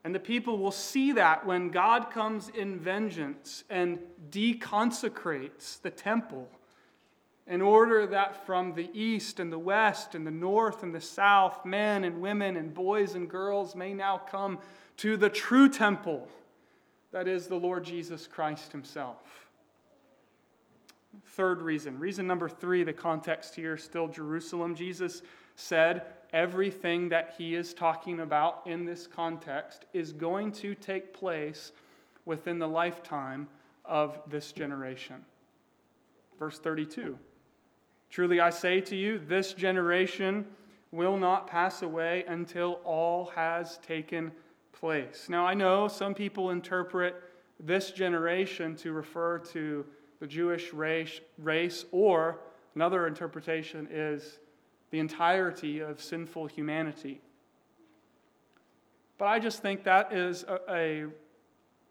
And 0.05 0.15
the 0.15 0.21
people 0.21 0.59
will 0.59 0.73
see 0.73 1.13
that 1.13 1.47
when 1.47 1.69
God 1.69 2.11
comes 2.11 2.49
in 2.49 2.79
vengeance 2.79 3.65
and 3.71 3.99
deconsecrates 4.31 5.81
the 5.81 5.91
temple 5.91 6.49
in 7.47 7.61
order 7.61 8.07
that 8.07 8.47
from 8.47 8.75
the 8.75 8.89
east 8.93 9.41
and 9.41 9.53
the 9.53 9.59
west 9.59 10.15
and 10.15 10.27
the 10.27 10.31
north 10.31 10.83
and 10.83 10.95
the 10.95 11.01
south, 11.01 11.65
men 11.65 12.05
and 12.05 12.21
women 12.21 12.57
and 12.57 12.73
boys 12.73 13.15
and 13.15 13.29
girls 13.29 13.75
may 13.75 13.93
now 13.93 14.19
come 14.19 14.59
to 14.99 15.17
the 15.17 15.29
true 15.29 15.69
temple 15.69 16.29
that 17.11 17.29
is 17.29 17.47
the 17.47 17.57
Lord 17.57 17.85
Jesus 17.85 18.27
Christ 18.27 18.73
Himself. 18.73 19.49
Third 21.27 21.61
reason, 21.61 21.99
reason 21.99 22.27
number 22.27 22.49
three, 22.49 22.85
the 22.85 22.93
context 22.93 23.55
here 23.55 23.77
still 23.77 24.09
Jerusalem. 24.09 24.75
Jesus 24.75 25.23
said, 25.57 26.03
everything 26.33 27.11
that 27.11 27.35
he 27.37 27.55
is 27.55 27.75
talking 27.75 28.21
about 28.21 28.63
in 28.67 28.85
this 28.85 29.07
context 29.07 29.85
is 29.93 30.13
going 30.13 30.51
to 30.51 30.75
take 30.75 31.13
place 31.13 31.73
within 32.25 32.59
the 32.59 32.69
lifetime 32.69 33.47
of 33.85 34.19
this 34.29 34.53
generation. 34.53 35.17
Verse 36.39 36.59
32 36.59 37.19
Truly 38.13 38.41
I 38.41 38.51
say 38.51 38.83
to 38.83 38.95
you, 38.95 39.19
this 39.19 39.55
generation 39.55 40.45
will 40.91 41.17
not 41.17 41.47
pass 41.47 41.81
away 41.81 42.25
until 42.29 42.75
all 42.85 43.33
has 43.35 43.79
taken 43.79 44.31
place. 44.75 45.31
Now, 45.31 45.47
I 45.47 45.55
know 45.55 45.89
some 45.89 46.13
people 46.13 46.51
interpret 46.51 47.15
this 47.59 47.91
generation 47.91 48.77
to 48.77 48.93
refer 48.93 49.39
to 49.39 49.87
the 50.21 50.27
Jewish 50.27 50.75
race, 50.75 51.23
race 51.39 51.87
or 51.91 52.41
another 52.75 53.07
interpretation 53.07 53.89
is 53.91 54.41
the 54.91 54.99
entirety 54.99 55.81
of 55.81 55.99
sinful 55.99 56.49
humanity. 56.49 57.23
But 59.17 59.29
I 59.29 59.39
just 59.39 59.63
think 59.63 59.85
that 59.85 60.13
is 60.13 60.45
a, 60.45 61.09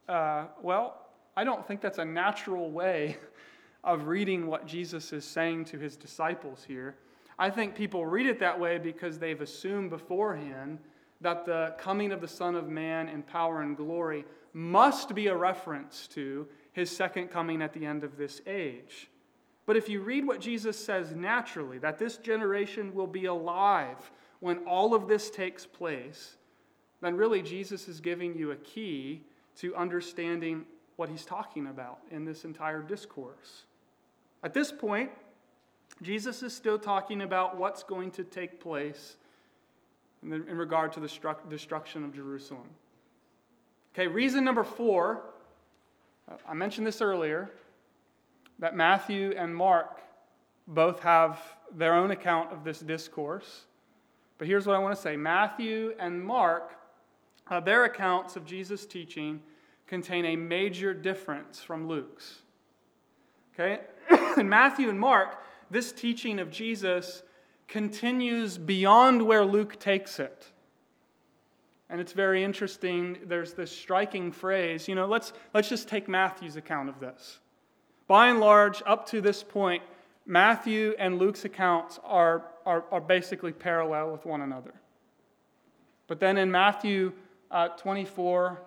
a 0.08 0.12
uh, 0.12 0.46
well, 0.62 1.02
I 1.36 1.44
don't 1.44 1.68
think 1.68 1.82
that's 1.82 1.98
a 1.98 2.06
natural 2.06 2.70
way 2.70 3.18
of 3.84 4.08
reading 4.08 4.48
what 4.48 4.68
Jesus 4.68 5.12
is 5.14 5.26
saying 5.26 5.66
to 5.66 5.80
his 5.80 5.98
disciples 5.98 6.64
here. 6.68 6.96
I 7.40 7.50
think 7.50 7.74
people 7.76 8.06
read 8.06 8.28
it 8.28 8.40
that 8.40 8.60
way 8.60 8.78
because 8.78 9.18
they've 9.18 9.42
assumed 9.42 9.90
beforehand 9.90 10.80
that 11.22 11.46
the 11.46 11.74
coming 11.78 12.12
of 12.12 12.22
the 12.22 12.28
Son 12.28 12.56
of 12.56 12.68
Man 12.68 13.10
in 13.10 13.24
power 13.24 13.62
and 13.62 13.78
glory 13.78 14.26
must 14.54 15.16
be 15.16 15.28
a 15.28 15.36
reference 15.36 16.08
to 16.10 16.48
his 16.74 16.96
second 16.96 17.30
coming 17.30 17.62
at 17.62 17.74
the 17.74 17.86
end 17.86 18.04
of 18.04 18.18
this 18.18 18.42
age. 18.46 19.10
But 19.66 19.78
if 19.78 19.88
you 19.90 20.02
read 20.02 20.26
what 20.26 20.42
Jesus 20.42 20.78
says 20.78 21.16
naturally, 21.16 21.78
that 21.80 22.00
this 22.00 22.18
generation 22.18 22.94
will 22.94 23.08
be 23.08 23.26
alive 23.26 24.12
when 24.40 24.60
all 24.68 24.94
of 24.94 25.08
this 25.08 25.30
takes 25.30 25.66
place, 25.66 26.38
then 27.02 27.16
really 27.16 27.42
Jesus 27.42 27.88
is 27.88 28.00
giving 28.00 28.36
you 28.36 28.52
a 28.52 28.56
key 28.58 29.24
to 29.58 29.76
understanding 29.76 30.66
what 30.96 31.10
he's 31.10 31.26
talking 31.26 31.68
about 31.68 32.00
in 32.10 32.26
this 32.26 32.44
entire 32.44 32.82
discourse. 32.82 33.64
At 34.44 34.54
this 34.54 34.72
point, 34.72 35.12
Jesus 36.02 36.42
is 36.42 36.56
still 36.56 36.80
talking 36.80 37.22
about 37.22 37.58
what's 37.58 37.84
going 37.84 38.12
to 38.12 38.24
take 38.24 38.60
place 38.60 39.18
in, 40.24 40.30
the, 40.30 40.36
in 40.48 40.58
regard 40.58 40.92
to 40.94 41.00
the 41.00 41.08
stru- 41.08 41.50
destruction 41.50 42.04
of 42.04 42.14
Jerusalem. 42.14 42.68
Okay, 43.94 44.08
reason 44.08 44.44
number 44.44 44.64
four, 44.64 45.22
I 46.48 46.54
mentioned 46.54 46.88
this 46.88 47.02
earlier, 47.02 47.52
that 48.60 48.76
Matthew 48.76 49.34
and 49.38 49.56
Mark 49.56 50.00
both 50.68 51.02
have 51.02 51.40
their 51.76 51.94
own 51.94 52.12
account 52.12 52.52
of 52.52 52.64
this 52.64 52.80
discourse. 52.80 53.66
But 54.38 54.48
here's 54.48 54.66
what 54.66 54.76
I 54.76 54.80
want 54.80 54.96
to 54.96 55.02
say 55.02 55.18
Matthew 55.18 55.94
and 56.00 56.24
Mark, 56.24 56.78
uh, 57.48 57.60
their 57.60 57.86
accounts 57.86 58.36
of 58.36 58.46
Jesus' 58.46 58.86
teaching 58.86 59.42
contain 59.88 60.26
a 60.26 60.36
major 60.36 60.94
difference 60.94 61.62
from 61.62 61.88
Luke's. 61.88 62.40
Okay? 63.54 63.82
in 64.38 64.50
Matthew 64.50 64.90
and 64.90 65.00
Mark, 65.00 65.38
this 65.70 65.92
teaching 65.92 66.40
of 66.40 66.52
Jesus 66.52 67.24
continues 67.68 68.58
beyond 68.58 69.22
where 69.22 69.46
Luke 69.46 69.80
takes 69.80 70.20
it. 70.20 70.52
And 71.90 72.00
it's 72.00 72.14
very 72.14 72.44
interesting. 72.44 73.18
There's 73.26 73.54
this 73.54 73.72
striking 73.72 74.32
phrase. 74.32 74.88
You 74.88 74.96
know, 74.96 75.08
let's, 75.08 75.34
let's 75.54 75.70
just 75.70 75.88
take 75.88 76.08
Matthew's 76.08 76.56
account 76.56 76.90
of 76.90 77.00
this. 77.00 77.40
By 78.08 78.28
and 78.28 78.40
large, 78.40 78.82
up 78.86 79.08
to 79.08 79.22
this 79.22 79.44
point, 79.44 79.84
Matthew 80.26 80.94
and 81.00 81.18
Luke's 81.18 81.46
accounts 81.46 82.00
are, 82.04 82.46
are, 82.66 82.86
are 82.92 83.02
basically 83.02 83.52
parallel 83.52 84.12
with 84.12 84.26
one 84.26 84.42
another. 84.42 84.74
But 86.08 86.20
then 86.20 86.38
in 86.38 86.52
Matthew 86.52 87.14
uh, 87.50 87.70
24, 87.70 88.62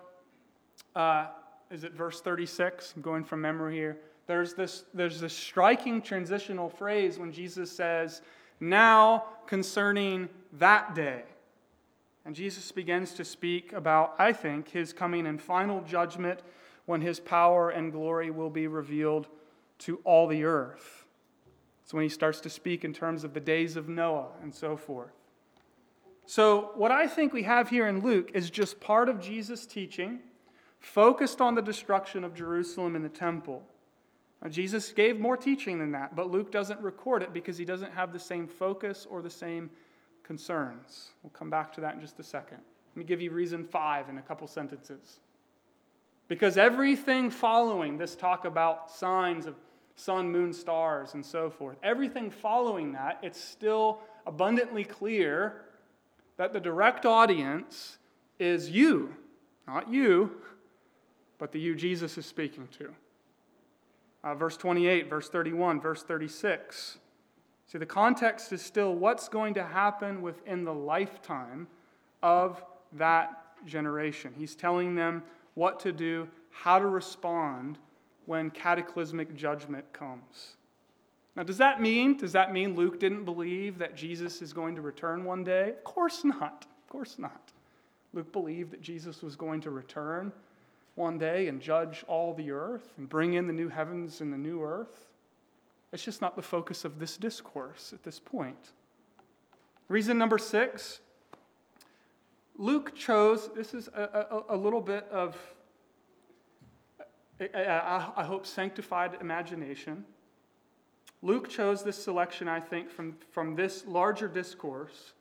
uh, 0.95 1.27
is 1.71 1.83
it 1.83 1.93
verse 1.93 2.21
36? 2.21 2.93
I'm 2.95 3.01
going 3.01 3.23
from 3.23 3.41
memory 3.41 3.75
here 3.75 3.97
there's 4.27 4.53
this, 4.53 4.85
there's 4.93 5.19
this 5.19 5.33
striking 5.33 6.01
transitional 6.01 6.69
phrase 6.69 7.19
when 7.19 7.31
Jesus 7.31 7.71
says, 7.71 8.21
Now 8.59 9.25
concerning 9.45 10.29
that 10.53 10.95
day. 10.95 11.23
And 12.25 12.35
Jesus 12.35 12.71
begins 12.71 13.13
to 13.13 13.25
speak 13.25 13.71
about, 13.73 14.15
I 14.17 14.33
think, 14.33 14.69
his 14.69 14.93
coming 14.93 15.27
and 15.27 15.39
final 15.39 15.81
judgment 15.81 16.39
when 16.85 17.01
his 17.01 17.19
power 17.19 17.69
and 17.69 17.91
glory 17.91 18.31
will 18.31 18.49
be 18.49 18.67
revealed 18.67 19.27
to 19.79 19.97
all 20.03 20.27
the 20.27 20.43
earth. 20.43 21.05
It's 21.83 21.93
when 21.93 22.03
he 22.03 22.09
starts 22.09 22.39
to 22.41 22.49
speak 22.49 22.83
in 22.83 22.93
terms 22.93 23.23
of 23.23 23.35
the 23.35 23.39
days 23.39 23.75
of 23.75 23.87
Noah 23.87 24.29
and 24.41 24.53
so 24.53 24.75
forth. 24.75 25.11
So, 26.25 26.71
what 26.73 26.91
I 26.91 27.05
think 27.07 27.31
we 27.31 27.43
have 27.43 27.69
here 27.69 27.85
in 27.85 28.01
Luke 28.01 28.31
is 28.33 28.49
just 28.49 28.79
part 28.79 29.07
of 29.07 29.21
Jesus' 29.21 29.67
teaching, 29.67 30.21
focused 30.79 31.39
on 31.39 31.53
the 31.53 31.61
destruction 31.61 32.23
of 32.23 32.33
Jerusalem 32.33 32.95
and 32.95 33.05
the 33.05 33.09
temple. 33.09 33.61
Now, 34.41 34.49
Jesus 34.49 34.91
gave 34.91 35.19
more 35.19 35.37
teaching 35.37 35.79
than 35.79 35.91
that, 35.93 36.15
but 36.15 36.29
Luke 36.29 36.51
doesn't 36.51 36.79
record 36.81 37.23
it 37.23 37.33
because 37.33 37.57
he 37.57 37.65
doesn't 37.65 37.93
have 37.93 38.13
the 38.13 38.19
same 38.19 38.47
focus 38.47 39.07
or 39.09 39.21
the 39.21 39.29
same 39.29 39.69
concerns. 40.23 41.11
We'll 41.23 41.31
come 41.31 41.49
back 41.49 41.73
to 41.73 41.81
that 41.81 41.95
in 41.95 42.01
just 42.01 42.19
a 42.19 42.23
second. 42.23 42.59
Let 42.95 42.97
me 42.97 43.03
give 43.05 43.21
you 43.21 43.31
reason 43.31 43.63
five 43.63 44.09
in 44.09 44.17
a 44.17 44.21
couple 44.21 44.47
sentences. 44.47 45.19
Because 46.27 46.57
everything 46.57 47.29
following 47.29 47.97
this 47.97 48.15
talk 48.15 48.45
about 48.45 48.89
signs 48.89 49.45
of 49.45 49.55
sun, 49.95 50.31
moon, 50.31 50.53
stars, 50.53 51.13
and 51.13 51.25
so 51.25 51.49
forth, 51.49 51.77
everything 51.83 52.29
following 52.29 52.93
that, 52.93 53.19
it's 53.21 53.39
still 53.39 53.99
abundantly 54.25 54.83
clear 54.83 55.65
that 56.37 56.51
the 56.51 56.59
direct 56.59 57.05
audience 57.05 57.97
is 58.39 58.69
you, 58.69 59.15
not 59.67 59.89
you, 59.89 60.31
but 61.37 61.51
the 61.51 61.59
you 61.59 61.75
Jesus 61.75 62.17
is 62.17 62.25
speaking 62.25 62.67
to. 62.79 62.93
Uh, 64.25 64.33
verse 64.33 64.57
28, 64.57 65.07
verse 65.07 65.29
31, 65.29 65.79
verse 65.79 66.01
36. 66.01 66.97
See, 67.67 67.77
the 67.77 67.85
context 67.85 68.51
is 68.51 68.61
still 68.61 68.95
what's 68.95 69.29
going 69.29 69.53
to 69.53 69.63
happen 69.63 70.23
within 70.23 70.63
the 70.63 70.73
lifetime 70.73 71.67
of 72.23 72.63
that 72.93 73.43
generation. 73.67 74.33
He's 74.35 74.55
telling 74.55 74.95
them 74.95 75.21
what 75.53 75.79
to 75.81 75.91
do, 75.91 76.27
how 76.49 76.79
to 76.79 76.87
respond 76.87 77.77
when 78.25 78.49
cataclysmic 78.49 79.35
judgment 79.35 79.85
comes. 79.93 80.57
Now, 81.35 81.43
does 81.43 81.59
that 81.59 81.79
mean, 81.79 82.17
does 82.17 82.31
that 82.31 82.51
mean 82.51 82.75
Luke 82.75 82.99
didn't 82.99 83.25
believe 83.25 83.77
that 83.77 83.95
Jesus 83.95 84.41
is 84.41 84.53
going 84.53 84.73
to 84.75 84.81
return 84.81 85.23
one 85.23 85.43
day? 85.43 85.69
Of 85.69 85.83
course 85.83 86.23
not. 86.23 86.65
Of 86.83 86.89
course 86.89 87.19
not. 87.19 87.51
Luke 88.13 88.31
believed 88.31 88.71
that 88.71 88.81
Jesus 88.81 89.21
was 89.21 89.35
going 89.35 89.61
to 89.61 89.69
return 89.69 90.31
one 90.95 91.17
day 91.17 91.47
and 91.47 91.61
judge 91.61 92.03
all 92.07 92.33
the 92.33 92.51
earth 92.51 92.93
and 92.97 93.07
bring 93.07 93.33
in 93.33 93.47
the 93.47 93.53
new 93.53 93.69
heavens 93.69 94.21
and 94.21 94.33
the 94.33 94.37
new 94.37 94.63
earth. 94.63 95.07
It's 95.91 96.03
just 96.03 96.21
not 96.21 96.35
the 96.35 96.41
focus 96.41 96.83
of 96.83 96.99
this 96.99 97.17
discourse 97.17 97.93
at 97.93 98.03
this 98.03 98.19
point. 98.19 98.71
Reason 99.87 100.17
number 100.17 100.37
six 100.37 100.99
Luke 102.57 102.95
chose, 102.95 103.49
this 103.53 103.73
is 103.73 103.89
a, 103.89 104.43
a, 104.49 104.55
a 104.55 104.57
little 104.57 104.79
bit 104.79 105.05
of, 105.11 105.37
I, 107.41 108.11
I 108.15 108.23
hope, 108.23 108.45
sanctified 108.45 109.17
imagination. 109.19 110.05
Luke 111.21 111.49
chose 111.49 111.83
this 111.83 112.01
selection, 112.01 112.47
I 112.47 112.61
think, 112.61 112.89
from, 112.89 113.17
from 113.31 113.55
this 113.55 113.85
larger 113.85 114.29
discourse 114.29 115.13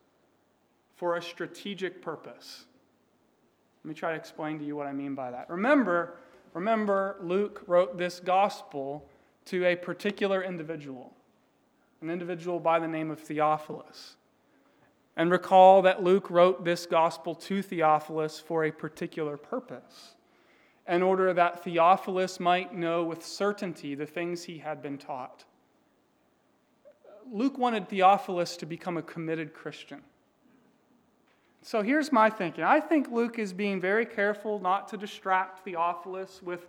for 0.94 1.16
a 1.16 1.22
strategic 1.22 2.02
purpose. 2.02 2.66
Let 3.84 3.88
me 3.88 3.94
try 3.94 4.12
to 4.12 4.16
explain 4.16 4.58
to 4.60 4.64
you 4.64 4.76
what 4.76 4.86
I 4.86 4.92
mean 4.92 5.14
by 5.14 5.30
that. 5.30 5.50
Remember, 5.50 6.16
remember, 6.54 7.16
Luke 7.20 7.62
wrote 7.66 7.98
this 7.98 8.18
gospel 8.18 9.06
to 9.46 9.66
a 9.66 9.76
particular 9.76 10.42
individual, 10.42 11.12
an 12.00 12.08
individual 12.08 12.58
by 12.58 12.78
the 12.78 12.88
name 12.88 13.10
of 13.10 13.20
Theophilus. 13.20 14.16
And 15.16 15.30
recall 15.30 15.82
that 15.82 16.02
Luke 16.02 16.30
wrote 16.30 16.64
this 16.64 16.86
gospel 16.86 17.34
to 17.34 17.60
Theophilus 17.60 18.40
for 18.40 18.64
a 18.64 18.72
particular 18.72 19.36
purpose, 19.36 20.14
in 20.88 21.02
order 21.02 21.34
that 21.34 21.62
Theophilus 21.62 22.40
might 22.40 22.74
know 22.74 23.04
with 23.04 23.24
certainty 23.24 23.94
the 23.94 24.06
things 24.06 24.44
he 24.44 24.58
had 24.58 24.82
been 24.82 24.96
taught. 24.96 25.44
Luke 27.30 27.58
wanted 27.58 27.88
Theophilus 27.90 28.56
to 28.56 28.66
become 28.66 28.96
a 28.96 29.02
committed 29.02 29.52
Christian. 29.52 30.00
So 31.66 31.80
here's 31.80 32.12
my 32.12 32.28
thinking. 32.28 32.62
I 32.62 32.78
think 32.78 33.10
Luke 33.10 33.38
is 33.38 33.54
being 33.54 33.80
very 33.80 34.04
careful 34.04 34.58
not 34.58 34.86
to 34.88 34.98
distract 34.98 35.64
Theophilus 35.64 36.42
with 36.42 36.66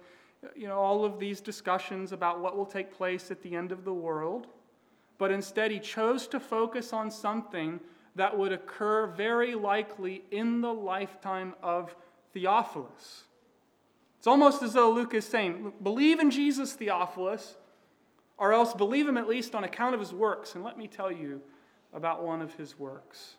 you 0.56 0.70
know, 0.70 0.78
all 0.78 1.04
of 1.04 1.20
these 1.20 1.42
discussions 1.42 2.14
about 2.14 2.40
what 2.40 2.56
will 2.56 2.66
take 2.66 2.94
place 2.94 3.30
at 3.30 3.44
the 3.44 3.58
end 3.58 3.74
of 3.74 3.84
the 3.84 3.94
world, 3.94 4.48
but 5.18 5.32
instead 5.32 5.70
he 5.70 5.80
chose 5.80 6.28
to 6.28 6.40
focus 6.40 6.94
on 6.94 7.12
something 7.12 7.82
that 8.16 8.38
would 8.38 8.54
occur 8.54 9.08
very 9.08 9.54
likely 9.54 10.24
in 10.32 10.62
the 10.62 10.74
lifetime 10.74 11.56
of 11.62 11.94
Theophilus. 12.34 13.26
It's 14.18 14.28
almost 14.28 14.64
as 14.64 14.72
though 14.72 14.92
Luke 14.92 15.14
is 15.14 15.26
saying, 15.26 15.74
Believe 15.84 16.22
in 16.22 16.32
Jesus, 16.32 16.72
Theophilus, 16.72 17.58
or 18.38 18.54
else 18.54 18.74
believe 18.74 19.10
him 19.10 19.18
at 19.18 19.28
least 19.28 19.56
on 19.56 19.66
account 19.66 19.94
of 19.94 20.00
his 20.00 20.14
works. 20.14 20.56
And 20.56 20.64
let 20.64 20.78
me 20.78 20.88
tell 20.88 21.12
you 21.12 21.42
about 21.94 22.24
one 22.24 22.42
of 22.42 22.54
his 22.54 22.80
works. 22.80 23.36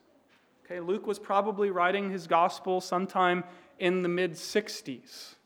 Okay, 0.66 0.81
Luke 0.81 1.07
was 1.07 1.20
probably 1.20 1.70
writing 1.70 2.11
his 2.11 2.26
gospel 2.26 2.81
sometime 2.81 3.44
in 3.79 4.02
the 4.02 4.09
mid 4.09 4.33
60s. 4.33 5.37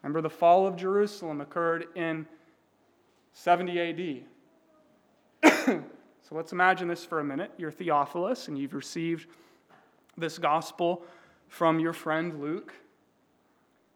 Remember, 0.00 0.20
the 0.20 0.30
fall 0.30 0.64
of 0.64 0.76
Jerusalem 0.76 1.40
occurred 1.40 1.86
in 1.96 2.26
70 3.32 4.24
AD. 5.42 5.82
So 6.28 6.36
let's 6.36 6.52
imagine 6.52 6.86
this 6.86 7.04
for 7.04 7.18
a 7.18 7.24
minute. 7.24 7.50
You're 7.58 7.72
Theophilus, 7.72 8.46
and 8.46 8.56
you've 8.56 8.74
received 8.74 9.26
this 10.16 10.38
gospel 10.38 11.02
from 11.48 11.80
your 11.80 11.92
friend 11.92 12.40
Luke. 12.40 12.72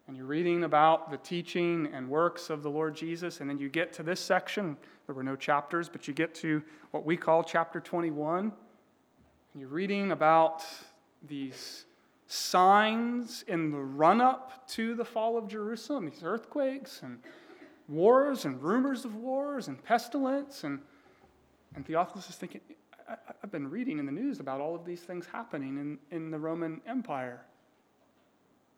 And 0.07 0.15
you're 0.15 0.25
reading 0.25 0.65
about 0.65 1.09
the 1.09 1.17
teaching 1.17 1.89
and 1.93 2.09
works 2.09 2.49
of 2.49 2.63
the 2.63 2.69
Lord 2.69 2.95
Jesus. 2.95 3.39
And 3.39 3.49
then 3.49 3.57
you 3.57 3.69
get 3.69 3.93
to 3.93 4.03
this 4.03 4.19
section. 4.19 4.77
There 5.05 5.15
were 5.15 5.23
no 5.23 5.37
chapters, 5.37 5.87
but 5.89 6.07
you 6.07 6.13
get 6.13 6.35
to 6.35 6.61
what 6.91 7.05
we 7.05 7.15
call 7.15 7.43
chapter 7.43 7.79
21. 7.79 8.51
You're 9.57 9.69
reading 9.69 10.11
about 10.11 10.63
these 11.27 11.85
signs 12.27 13.43
in 13.47 13.71
the 13.71 13.79
run 13.79 14.21
up 14.21 14.67
to 14.69 14.93
the 14.93 15.03
fall 15.03 15.35
of 15.35 15.47
Jerusalem, 15.47 16.05
these 16.05 16.21
earthquakes 16.23 17.01
and 17.01 17.17
wars 17.87 18.45
and 18.45 18.61
rumors 18.61 19.03
of 19.03 19.15
wars 19.15 19.67
and 19.67 19.83
pestilence 19.83 20.63
and 20.63 20.79
and 21.75 21.85
Theophilus 21.85 22.29
is 22.29 22.35
thinking, 22.35 22.61
I, 23.09 23.15
have 23.41 23.51
been 23.51 23.69
reading 23.69 23.99
in 23.99 24.05
the 24.05 24.11
news 24.11 24.39
about 24.39 24.61
all 24.61 24.75
of 24.75 24.85
these 24.85 25.01
things 25.01 25.25
happening 25.31 25.77
in, 25.77 25.97
in 26.15 26.31
the 26.31 26.39
Roman 26.39 26.81
Empire. 26.87 27.41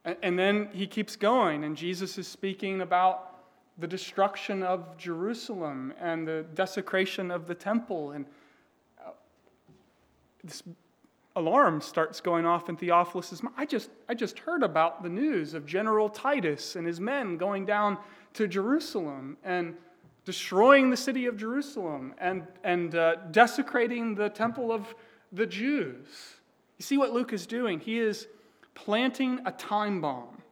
And, 0.05 0.17
and 0.21 0.39
then 0.39 0.69
he 0.73 0.87
keeps 0.87 1.15
going, 1.15 1.63
and 1.63 1.75
Jesus 1.75 2.17
is 2.17 2.27
speaking 2.27 2.81
about 2.81 3.37
the 3.77 3.87
destruction 3.87 4.63
of 4.63 4.97
Jerusalem 4.97 5.93
and 5.99 6.27
the 6.27 6.45
desecration 6.53 7.31
of 7.31 7.47
the 7.47 7.55
temple. 7.55 8.11
And 8.11 8.25
this 10.43 10.63
alarm 11.35 11.81
starts 11.81 12.21
going 12.21 12.45
off 12.45 12.69
in 12.69 12.75
Theophilus' 12.75 13.43
mind. 13.43 13.55
I 13.57 13.65
just, 13.65 13.89
I 14.07 14.13
just 14.13 14.39
heard 14.39 14.63
about 14.63 15.03
the 15.03 15.09
news 15.09 15.53
of 15.53 15.65
General 15.65 16.09
Titus 16.09 16.75
and 16.75 16.85
his 16.85 16.99
men 16.99 17.37
going 17.37 17.65
down 17.65 17.97
to 18.33 18.47
Jerusalem. 18.47 19.37
And 19.43 19.75
destroying 20.29 20.91
the 20.91 20.97
city 20.97 21.25
of 21.25 21.37
Jerusalem 21.37 22.13
and, 22.19 22.45
and 22.63 22.93
uh, 22.93 23.15
desecrating 23.31 24.13
the 24.13 24.29
temple 24.29 24.71
of 24.71 24.93
the 25.31 25.47
Jews. 25.47 26.05
You 26.77 26.83
see 26.83 26.99
what 26.99 27.13
Luke 27.13 27.33
is 27.33 27.47
doing? 27.47 27.79
He 27.79 27.97
is 27.97 28.27
planting 28.75 29.39
a 29.47 29.51
time 29.51 30.01
bomb 30.01 30.43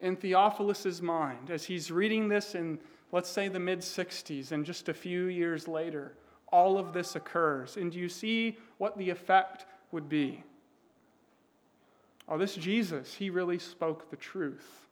in 0.00 0.14
Theophilus' 0.14 1.02
mind 1.02 1.50
as 1.50 1.64
he's 1.64 1.90
reading 1.90 2.28
this 2.28 2.54
in, 2.54 2.78
let's 3.10 3.28
say, 3.28 3.48
the 3.48 3.58
mid 3.58 3.80
60s, 3.80 4.52
and 4.52 4.64
just 4.64 4.88
a 4.88 4.94
few 4.94 5.24
years 5.24 5.66
later, 5.66 6.12
all 6.50 6.78
of 6.78 6.92
this 6.92 7.16
occurs. 7.16 7.76
And 7.76 7.92
do 7.92 7.98
you 7.98 8.08
see 8.08 8.56
what 8.78 8.96
the 8.96 9.10
effect 9.10 9.66
would 9.92 10.08
be? 10.08 10.42
Oh, 12.28 12.36
this 12.38 12.54
Jesus, 12.54 13.14
he 13.14 13.30
really 13.30 13.58
spoke 13.58 14.10
the 14.10 14.16
truth. 14.16 14.86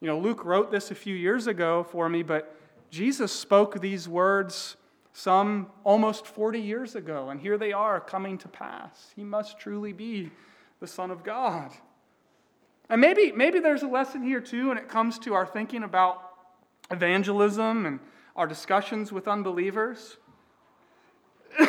You 0.00 0.06
know, 0.06 0.18
Luke 0.18 0.44
wrote 0.44 0.70
this 0.70 0.90
a 0.90 0.94
few 0.94 1.14
years 1.14 1.46
ago 1.46 1.84
for 1.90 2.08
me, 2.08 2.22
but 2.22 2.54
Jesus 2.90 3.32
spoke 3.32 3.80
these 3.80 4.08
words 4.08 4.76
some 5.12 5.66
almost 5.84 6.26
40 6.26 6.60
years 6.60 6.94
ago, 6.94 7.30
and 7.30 7.40
here 7.40 7.58
they 7.58 7.72
are 7.72 8.00
coming 8.00 8.38
to 8.38 8.48
pass. 8.48 9.12
He 9.16 9.24
must 9.24 9.58
truly 9.58 9.92
be 9.92 10.30
the 10.80 10.86
Son 10.86 11.10
of 11.10 11.24
God. 11.24 11.72
And 12.88 13.00
maybe, 13.00 13.32
maybe 13.32 13.58
there's 13.58 13.82
a 13.82 13.88
lesson 13.88 14.22
here 14.22 14.40
too 14.40 14.68
when 14.68 14.78
it 14.78 14.88
comes 14.88 15.18
to 15.20 15.34
our 15.34 15.44
thinking 15.44 15.82
about 15.82 16.22
evangelism 16.90 17.84
and 17.84 18.00
our 18.38 18.46
discussions 18.46 19.12
with 19.12 19.28
unbelievers. 19.28 20.16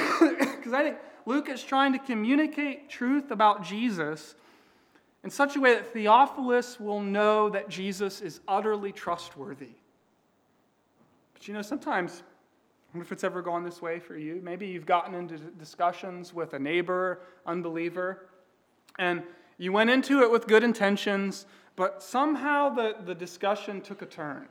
Because 0.59 0.73
I 0.73 0.83
think 0.83 0.97
Luke 1.25 1.49
is 1.49 1.63
trying 1.63 1.93
to 1.93 1.99
communicate 1.99 2.89
truth 2.89 3.31
about 3.31 3.63
Jesus 3.63 4.35
in 5.23 5.29
such 5.29 5.55
a 5.55 5.59
way 5.59 5.73
that 5.73 5.93
Theophilus 5.93 6.79
will 6.79 7.01
know 7.01 7.49
that 7.49 7.69
Jesus 7.69 8.21
is 8.21 8.41
utterly 8.47 8.91
trustworthy. 8.91 9.69
But 11.33 11.47
you 11.47 11.53
know, 11.53 11.61
sometimes, 11.61 12.21
I 12.21 12.97
wonder 12.97 13.05
if 13.05 13.11
it's 13.13 13.23
ever 13.23 13.41
gone 13.41 13.63
this 13.63 13.81
way 13.81 13.99
for 13.99 14.17
you. 14.17 14.41
Maybe 14.43 14.67
you've 14.67 14.85
gotten 14.85 15.15
into 15.15 15.37
discussions 15.37 16.33
with 16.33 16.53
a 16.53 16.59
neighbor, 16.59 17.21
unbeliever, 17.45 18.27
and 18.99 19.23
you 19.57 19.71
went 19.71 19.89
into 19.89 20.21
it 20.21 20.29
with 20.29 20.45
good 20.45 20.63
intentions, 20.63 21.45
but 21.77 22.03
somehow 22.03 22.69
the, 22.69 22.95
the 23.05 23.15
discussion 23.15 23.81
took 23.81 24.01
a 24.01 24.05
turn. 24.05 24.47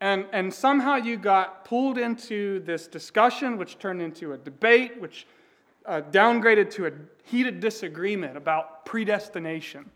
And, 0.00 0.26
and 0.32 0.52
somehow 0.52 0.96
you 0.96 1.16
got 1.16 1.64
pulled 1.64 1.98
into 1.98 2.60
this 2.60 2.86
discussion, 2.86 3.58
which 3.58 3.78
turned 3.78 4.00
into 4.00 4.32
a 4.32 4.38
debate, 4.38 5.00
which 5.00 5.26
uh, 5.86 6.02
downgraded 6.12 6.70
to 6.72 6.86
a 6.86 6.92
heated 7.24 7.60
disagreement 7.60 8.36
about 8.36 8.84
predestination, 8.84 9.90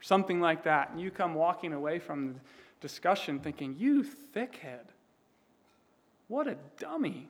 something 0.00 0.40
like 0.40 0.62
that. 0.64 0.90
And 0.90 1.00
you 1.00 1.10
come 1.10 1.34
walking 1.34 1.72
away 1.72 1.98
from 1.98 2.34
the 2.34 2.40
discussion 2.80 3.40
thinking, 3.40 3.74
You 3.76 4.04
thickhead, 4.34 4.84
what 6.28 6.46
a 6.46 6.56
dummy. 6.78 7.28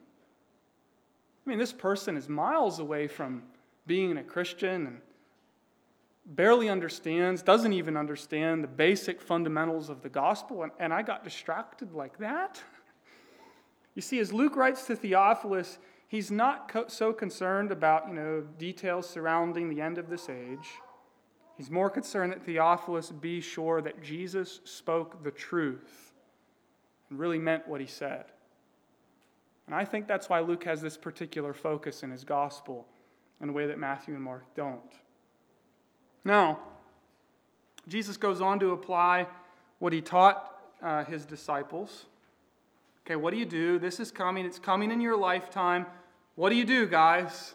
I 1.46 1.50
mean, 1.50 1.58
this 1.58 1.72
person 1.72 2.16
is 2.16 2.28
miles 2.28 2.80
away 2.80 3.06
from 3.06 3.42
being 3.86 4.18
a 4.18 4.24
Christian 4.24 4.86
and 4.86 5.00
barely 6.26 6.68
understands, 6.68 7.42
doesn't 7.42 7.72
even 7.72 7.96
understand 7.96 8.64
the 8.64 8.68
basic 8.68 9.20
fundamentals 9.20 9.88
of 9.88 10.02
the 10.02 10.08
gospel, 10.08 10.64
and, 10.64 10.72
and 10.78 10.92
I 10.92 11.02
got 11.02 11.22
distracted 11.22 11.92
like 11.92 12.18
that. 12.18 12.60
You 13.94 14.02
see, 14.02 14.18
as 14.18 14.32
Luke 14.32 14.56
writes 14.56 14.86
to 14.86 14.96
Theophilus, 14.96 15.78
he's 16.08 16.30
not 16.30 16.68
co- 16.68 16.88
so 16.88 17.12
concerned 17.12 17.70
about, 17.70 18.08
you 18.08 18.14
know, 18.14 18.42
details 18.58 19.08
surrounding 19.08 19.68
the 19.68 19.80
end 19.80 19.98
of 19.98 20.10
this 20.10 20.28
age. 20.28 20.68
He's 21.56 21.70
more 21.70 21.88
concerned 21.88 22.32
that 22.32 22.44
Theophilus 22.44 23.10
be 23.10 23.40
sure 23.40 23.80
that 23.80 24.02
Jesus 24.02 24.60
spoke 24.64 25.22
the 25.22 25.30
truth 25.30 26.12
and 27.08 27.18
really 27.18 27.38
meant 27.38 27.66
what 27.66 27.80
he 27.80 27.86
said. 27.86 28.26
And 29.66 29.74
I 29.74 29.84
think 29.84 30.06
that's 30.06 30.28
why 30.28 30.40
Luke 30.40 30.64
has 30.64 30.82
this 30.82 30.96
particular 30.96 31.54
focus 31.54 32.02
in 32.02 32.10
his 32.10 32.24
gospel 32.24 32.86
in 33.40 33.48
a 33.48 33.52
way 33.52 33.66
that 33.66 33.78
Matthew 33.78 34.14
and 34.14 34.22
Mark 34.22 34.44
don't. 34.54 34.82
Now, 36.26 36.58
Jesus 37.86 38.16
goes 38.16 38.40
on 38.40 38.58
to 38.58 38.72
apply 38.72 39.28
what 39.78 39.92
he 39.92 40.00
taught 40.00 40.60
uh, 40.82 41.04
his 41.04 41.24
disciples. 41.24 42.06
Okay, 43.06 43.14
what 43.14 43.30
do 43.32 43.38
you 43.38 43.46
do? 43.46 43.78
This 43.78 44.00
is 44.00 44.10
coming, 44.10 44.44
it's 44.44 44.58
coming 44.58 44.90
in 44.90 45.00
your 45.00 45.16
lifetime. 45.16 45.86
What 46.34 46.50
do 46.50 46.56
you 46.56 46.64
do, 46.64 46.84
guys? 46.88 47.54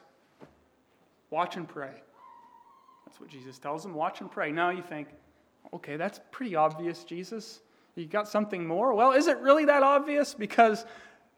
Watch 1.32 1.58
and 1.58 1.68
pray. 1.68 1.92
That's 3.06 3.20
what 3.20 3.28
Jesus 3.28 3.60
tells 3.60 3.84
them 3.84 3.94
watch 3.94 4.22
and 4.22 4.32
pray. 4.32 4.54
Now 4.54 4.70
you 4.70 4.82
think, 4.82 5.10
okay, 5.74 5.98
that's 5.98 6.22
pretty 6.32 6.56
obvious, 6.56 7.04
Jesus. 7.04 7.60
You 7.96 8.06
got 8.06 8.30
something 8.30 8.66
more? 8.66 8.94
Well, 8.94 9.12
is 9.12 9.28
it 9.28 9.38
really 9.40 9.66
that 9.66 9.84
obvious? 9.84 10.34
Because 10.34 10.86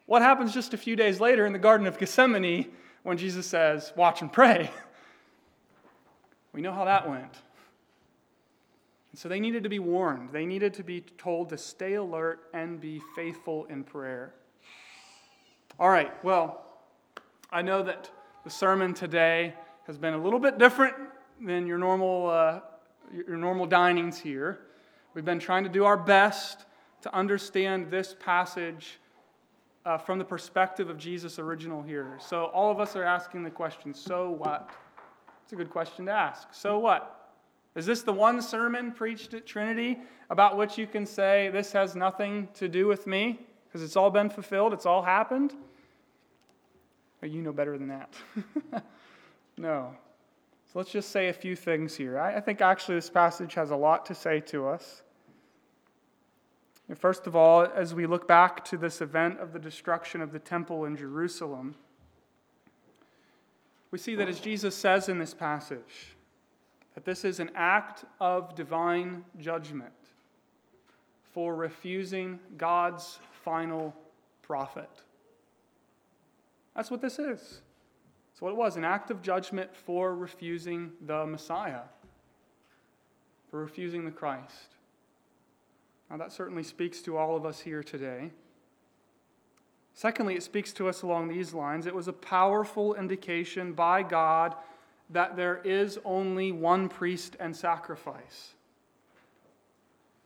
what 0.06 0.22
happens 0.22 0.54
just 0.54 0.76
a 0.76 0.78
few 0.78 0.96
days 0.96 1.20
later 1.20 1.48
in 1.48 1.54
the 1.54 1.58
Garden 1.58 1.88
of 1.88 1.98
Gethsemane 1.98 2.68
when 3.02 3.18
Jesus 3.18 3.48
says, 3.48 3.92
watch 3.96 4.22
and 4.22 4.32
pray? 4.32 4.70
We 6.54 6.62
know 6.62 6.72
how 6.72 6.86
that 6.86 7.10
went. 7.10 7.36
And 9.12 9.20
so 9.20 9.28
they 9.30 9.40
needed 9.40 9.64
to 9.64 9.70
be 9.70 9.80
warned. 9.80 10.30
They 10.32 10.46
needed 10.46 10.74
to 10.76 10.84
be 10.84 11.02
told 11.02 11.50
to 11.50 11.58
stay 11.58 11.96
alert 11.96 12.48
and 12.54 12.80
be 12.80 13.02
faithful 13.16 13.66
in 13.66 13.84
prayer. 13.84 14.34
All 15.80 15.90
right, 15.90 16.12
well, 16.24 16.66
I 17.52 17.62
know 17.62 17.84
that 17.84 18.10
the 18.44 18.50
sermon 18.50 18.94
today 18.94 19.54
has 19.86 19.98
been 19.98 20.14
a 20.14 20.18
little 20.18 20.40
bit 20.40 20.58
different 20.58 20.96
than 21.42 21.68
your 21.68 21.78
normal, 21.78 22.30
uh, 22.30 22.60
your 23.12 23.38
normal 23.38 23.68
dinings 23.68 24.20
here. 24.20 24.60
We've 25.14 25.26
been 25.26 25.40
trying 25.40 25.64
to 25.64 25.70
do 25.70 25.86
our 25.86 25.98
best 25.98 26.66
to 27.02 27.14
understand 27.14 27.92
this 27.92 28.16
passage 28.20 29.00
uh, 29.86 29.98
from 29.98 30.18
the 30.18 30.26
perspective 30.26 30.90
of 30.90 30.98
Jesus' 30.98 31.38
original 31.40 31.82
hearers. 31.82 32.24
So 32.26 32.46
all 32.46 32.72
of 32.72 32.80
us 32.80 32.96
are 32.96 33.04
asking 33.04 33.44
the 33.44 33.52
question 33.52 33.94
so 33.94 34.32
what? 34.32 34.70
It's 35.44 35.54
a 35.54 35.56
good 35.56 35.70
question 35.70 36.06
to 36.06 36.12
ask. 36.12 36.54
So 36.54 36.80
what? 36.80 37.32
Is 37.76 37.86
this 37.86 38.02
the 38.02 38.14
one 38.14 38.42
sermon 38.42 38.92
preached 38.92 39.34
at 39.34 39.46
Trinity 39.46 40.00
about 40.30 40.58
which 40.58 40.78
you 40.78 40.88
can 40.88 41.06
say, 41.06 41.50
this 41.50 41.72
has 41.72 41.96
nothing 41.96 42.48
to 42.56 42.68
do 42.68 42.88
with 42.88 43.08
me 43.08 43.40
because 43.66 43.84
it's 43.84 43.96
all 43.96 44.12
been 44.12 44.30
fulfilled, 44.30 44.74
it's 44.74 44.86
all 44.86 45.02
happened? 45.02 45.54
Or 47.22 47.28
you 47.28 47.42
know 47.42 47.52
better 47.52 47.78
than 47.78 47.88
that. 47.88 48.14
no. 49.58 49.96
So 50.66 50.80
let's 50.80 50.92
just 50.92 51.10
say 51.10 51.30
a 51.30 51.34
few 51.34 51.56
things 51.56 51.96
here. 51.96 52.20
I, 52.20 52.36
I 52.36 52.40
think 52.42 52.62
actually 52.62 52.96
this 52.96 53.10
passage 53.10 53.54
has 53.56 53.72
a 53.72 53.76
lot 53.76 54.06
to 54.08 54.16
say 54.16 54.40
to 54.42 54.68
us. 54.68 55.02
First 56.96 57.28
of 57.28 57.36
all, 57.36 57.66
as 57.74 57.94
we 57.94 58.06
look 58.06 58.28
back 58.28 58.64
to 58.66 58.78
this 58.78 59.02
event 59.02 59.40
of 59.40 59.52
the 59.54 59.60
destruction 59.60 60.22
of 60.22 60.32
the 60.32 60.40
temple 60.40 60.86
in 60.86 60.96
Jerusalem, 60.96 61.76
we 63.94 64.00
see 64.00 64.16
that 64.16 64.28
as 64.28 64.40
Jesus 64.40 64.76
says 64.76 65.08
in 65.08 65.20
this 65.20 65.36
passage, 65.36 66.16
that 66.96 67.06
this 67.06 67.24
is 67.24 67.40
an 67.40 67.52
act 67.54 68.06
of 68.20 68.56
divine 68.56 69.24
judgment 69.38 69.94
for 71.32 71.56
refusing 71.56 72.40
God's 72.58 73.20
final 73.44 73.96
prophet. 74.42 74.90
That's 76.76 76.90
what 76.90 77.02
this 77.02 77.20
is. 77.20 77.62
That's 78.32 78.42
what 78.42 78.50
it 78.50 78.58
was 78.58 78.78
an 78.78 78.84
act 78.84 79.12
of 79.12 79.22
judgment 79.22 79.70
for 79.76 80.16
refusing 80.16 80.94
the 81.06 81.28
Messiah, 81.28 81.82
for 83.52 83.60
refusing 83.60 84.06
the 84.06 84.12
Christ. 84.12 84.70
Now, 86.10 86.18
that 86.18 86.32
certainly 86.32 86.64
speaks 86.64 87.00
to 87.04 87.16
all 87.16 87.36
of 87.36 87.46
us 87.46 87.60
here 87.60 87.84
today. 87.84 88.32
Secondly, 89.94 90.36
it 90.36 90.44
speaks 90.44 90.74
to 90.74 90.88
us 90.88 91.04
along 91.04 91.28
these 91.28 91.54
lines. 91.54 91.86
It 91.86 91.94
was 91.94 92.08
a 92.08 92.14
powerful 92.14 92.96
indication 92.96 93.74
by 93.74 94.04
God 94.04 94.56
that 95.10 95.36
there 95.36 95.62
is 95.64 96.00
only 96.04 96.52
one 96.52 96.90
priest 96.90 97.36
and 97.40 97.56
sacrifice. 97.56 98.54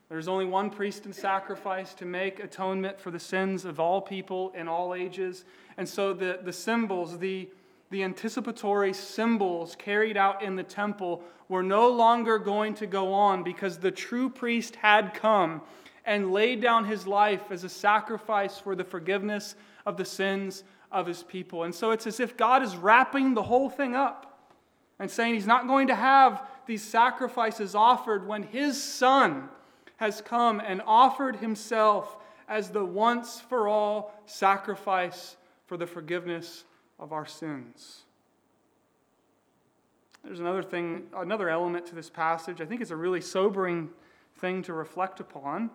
There's 0.10 0.30
only 0.30 0.46
one 0.46 0.70
priest 0.70 1.04
and 1.06 1.14
sacrifice 1.14 1.94
to 1.96 2.06
make 2.06 2.40
atonement 2.40 3.00
for 3.00 3.12
the 3.12 3.20
sins 3.20 3.66
of 3.66 3.80
all 3.80 4.00
people 4.00 4.54
in 4.56 4.70
all 4.70 4.96
ages. 4.96 5.44
And 5.76 5.88
so 5.88 6.14
the, 6.14 6.40
the 6.42 6.54
symbols, 6.54 7.20
the, 7.20 7.50
the 7.90 8.04
anticipatory 8.04 8.94
symbols 8.94 9.76
carried 9.76 10.16
out 10.16 10.42
in 10.42 10.56
the 10.56 10.64
temple 10.64 11.24
were 11.50 11.64
no 11.64 11.90
longer 11.90 12.40
going 12.40 12.74
to 12.76 12.88
go 12.88 13.12
on 13.12 13.44
because 13.44 13.80
the 13.80 13.92
true 13.92 14.30
priest 14.30 14.78
had 14.78 15.14
come 15.14 15.62
and 16.08 16.32
laid 16.32 16.62
down 16.62 16.86
his 16.86 17.06
life 17.06 17.52
as 17.52 17.66
a 17.66 17.70
sacrifice 17.70 18.58
for 18.58 18.76
the 18.76 18.84
forgiveness 18.84 19.56
of 19.86 19.98
the 19.98 20.06
sins 20.06 20.64
of 20.90 21.06
his 21.06 21.22
people. 21.22 21.64
And 21.64 21.76
so 21.76 21.92
it's 21.92 22.08
as 22.08 22.22
if 22.22 22.38
God 22.38 22.64
is 22.64 22.78
wrapping 22.78 23.34
the 23.34 23.44
whole 23.44 23.70
thing 23.70 23.94
up 23.94 24.40
and 25.00 25.12
saying 25.12 25.34
he's 25.34 25.46
not 25.46 25.68
going 25.68 25.88
to 25.88 25.96
have 25.96 26.42
these 26.66 26.82
sacrifices 26.82 27.76
offered 27.76 28.26
when 28.26 28.44
his 28.44 28.82
son 28.82 29.50
has 29.98 30.22
come 30.22 30.62
and 30.62 30.82
offered 30.88 31.36
himself 31.36 32.16
as 32.48 32.70
the 32.70 32.86
once 32.86 33.42
for 33.42 33.68
all 33.68 34.14
sacrifice 34.26 35.36
for 35.66 35.76
the 35.76 35.86
forgiveness 35.86 36.64
of 37.00 37.12
our 37.12 37.26
sins. 37.26 38.04
There's 40.24 40.40
another 40.40 40.64
thing, 40.64 41.04
another 41.16 41.50
element 41.50 41.86
to 41.88 41.96
this 41.96 42.10
passage. 42.10 42.62
I 42.62 42.66
think 42.66 42.82
it's 42.82 42.92
a 42.92 42.96
really 42.96 43.22
sobering 43.22 43.90
thing 44.38 44.62
to 44.64 44.74
reflect 44.74 45.20
upon. 45.20 45.70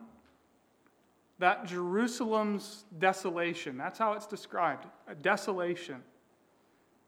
That 1.43 1.67
Jerusalem's 1.67 2.85
desolation, 2.99 3.77
that's 3.77 3.99
how 3.99 4.13
it's 4.13 4.27
described 4.27 4.87
a 5.09 5.15
desolation 5.15 6.03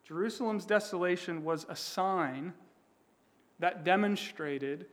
Jerusalem's 0.05 0.66
desolation 0.66 1.45
was 1.45 1.64
a 1.68 1.76
sign 1.76 2.53
that 3.59 3.85
demonstrated 3.85 4.87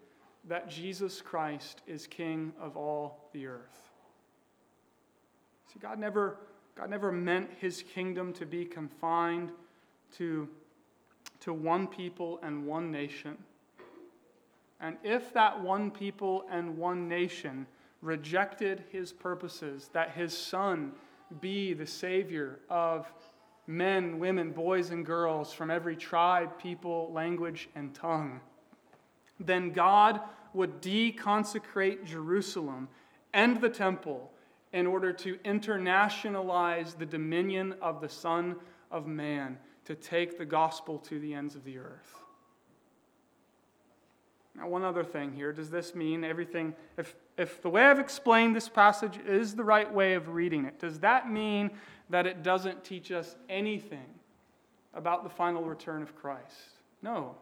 that 0.47 0.69
Jesus 0.69 1.21
Christ 1.21 1.81
is 1.85 2.07
King 2.07 2.53
of 2.59 2.77
all 2.77 3.29
the 3.33 3.45
earth. 3.45 3.91
See, 5.71 5.79
God 5.79 5.99
never, 5.99 6.37
God 6.75 6.89
never 6.89 7.11
meant 7.11 7.49
his 7.59 7.83
kingdom 7.83 8.31
to 8.33 8.45
be 8.45 8.63
confined 8.65 9.51
to, 10.17 10.47
to 11.41 11.53
one 11.53 11.87
people 11.87 12.39
and 12.41 12.65
one 12.65 12.89
nation. 12.89 13.37
And 14.79 14.95
if 15.03 15.33
that 15.33 15.61
one 15.61 15.91
people 15.91 16.45
and 16.49 16.77
one 16.77 17.07
nation 17.07 17.67
rejected 18.01 18.83
his 18.89 19.11
purposes, 19.11 19.89
that 19.93 20.11
his 20.11 20.35
son 20.35 20.91
be 21.39 21.73
the 21.73 21.87
Savior 21.87 22.59
of 22.69 23.11
men, 23.67 24.19
women, 24.19 24.51
boys, 24.51 24.89
and 24.89 25.05
girls 25.05 25.53
from 25.53 25.71
every 25.71 25.95
tribe, 25.95 26.57
people, 26.57 27.11
language, 27.13 27.69
and 27.75 27.93
tongue. 27.93 28.41
Then 29.39 29.71
God 29.71 30.19
would 30.53 30.81
deconsecrate 30.81 32.03
Jerusalem 32.05 32.89
and 33.33 33.61
the 33.61 33.69
temple 33.69 34.31
in 34.73 34.87
order 34.87 35.13
to 35.13 35.35
internationalize 35.37 36.97
the 36.97 37.05
dominion 37.05 37.75
of 37.81 38.01
the 38.01 38.09
Son 38.09 38.55
of 38.89 39.07
Man, 39.07 39.57
to 39.85 39.95
take 39.95 40.37
the 40.37 40.45
gospel 40.45 40.97
to 40.99 41.19
the 41.19 41.33
ends 41.33 41.55
of 41.55 41.63
the 41.63 41.77
earth. 41.77 42.15
Now, 44.55 44.67
one 44.67 44.83
other 44.83 45.03
thing 45.03 45.33
here. 45.33 45.53
Does 45.53 45.69
this 45.69 45.95
mean 45.95 46.23
everything, 46.23 46.75
if, 46.97 47.15
if 47.37 47.61
the 47.61 47.69
way 47.69 47.85
I've 47.85 47.99
explained 47.99 48.55
this 48.55 48.69
passage 48.69 49.17
is 49.25 49.55
the 49.55 49.63
right 49.63 49.91
way 49.91 50.13
of 50.13 50.29
reading 50.29 50.65
it, 50.65 50.79
does 50.79 50.99
that 50.99 51.31
mean 51.31 51.71
that 52.09 52.27
it 52.27 52.43
doesn't 52.43 52.83
teach 52.83 53.11
us 53.11 53.35
anything 53.49 54.05
about 54.93 55.23
the 55.23 55.29
final 55.29 55.63
return 55.63 56.01
of 56.01 56.15
Christ. 56.15 56.57
No. 57.01 57.35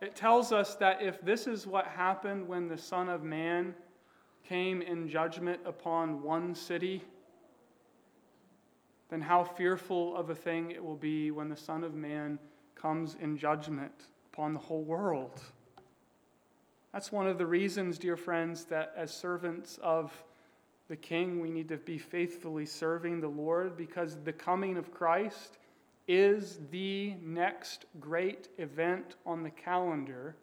It 0.00 0.14
tells 0.14 0.52
us 0.52 0.74
that 0.76 1.02
if 1.02 1.20
this 1.20 1.46
is 1.46 1.66
what 1.66 1.86
happened 1.86 2.46
when 2.48 2.68
the 2.68 2.78
Son 2.78 3.08
of 3.08 3.22
Man 3.22 3.74
came 4.48 4.80
in 4.80 5.08
judgment 5.08 5.60
upon 5.66 6.22
one 6.22 6.54
city, 6.54 7.04
then 9.10 9.20
how 9.20 9.44
fearful 9.44 10.16
of 10.16 10.30
a 10.30 10.34
thing 10.34 10.70
it 10.70 10.82
will 10.82 10.96
be 10.96 11.30
when 11.30 11.48
the 11.48 11.56
Son 11.56 11.84
of 11.84 11.94
Man 11.94 12.38
comes 12.74 13.16
in 13.20 13.36
judgment 13.36 13.92
upon 14.32 14.54
the 14.54 14.60
whole 14.60 14.84
world. 14.84 15.40
That's 16.92 17.12
one 17.12 17.26
of 17.26 17.38
the 17.38 17.46
reasons, 17.46 17.98
dear 17.98 18.16
friends, 18.16 18.64
that 18.66 18.92
as 18.96 19.12
servants 19.12 19.78
of 19.82 20.12
the 20.88 20.96
king, 20.96 21.40
we 21.40 21.50
need 21.50 21.68
to 21.68 21.76
be 21.76 21.98
faithfully 21.98 22.64
serving 22.64 23.20
the 23.20 23.28
Lord 23.28 23.76
because 23.76 24.16
the 24.24 24.32
coming 24.32 24.76
of 24.76 24.92
Christ 24.92 25.58
is 26.06 26.58
the 26.70 27.14
next 27.22 27.84
great 28.00 28.48
event 28.56 29.16
on 29.26 29.42
the 29.42 29.50
calendar 29.50 30.34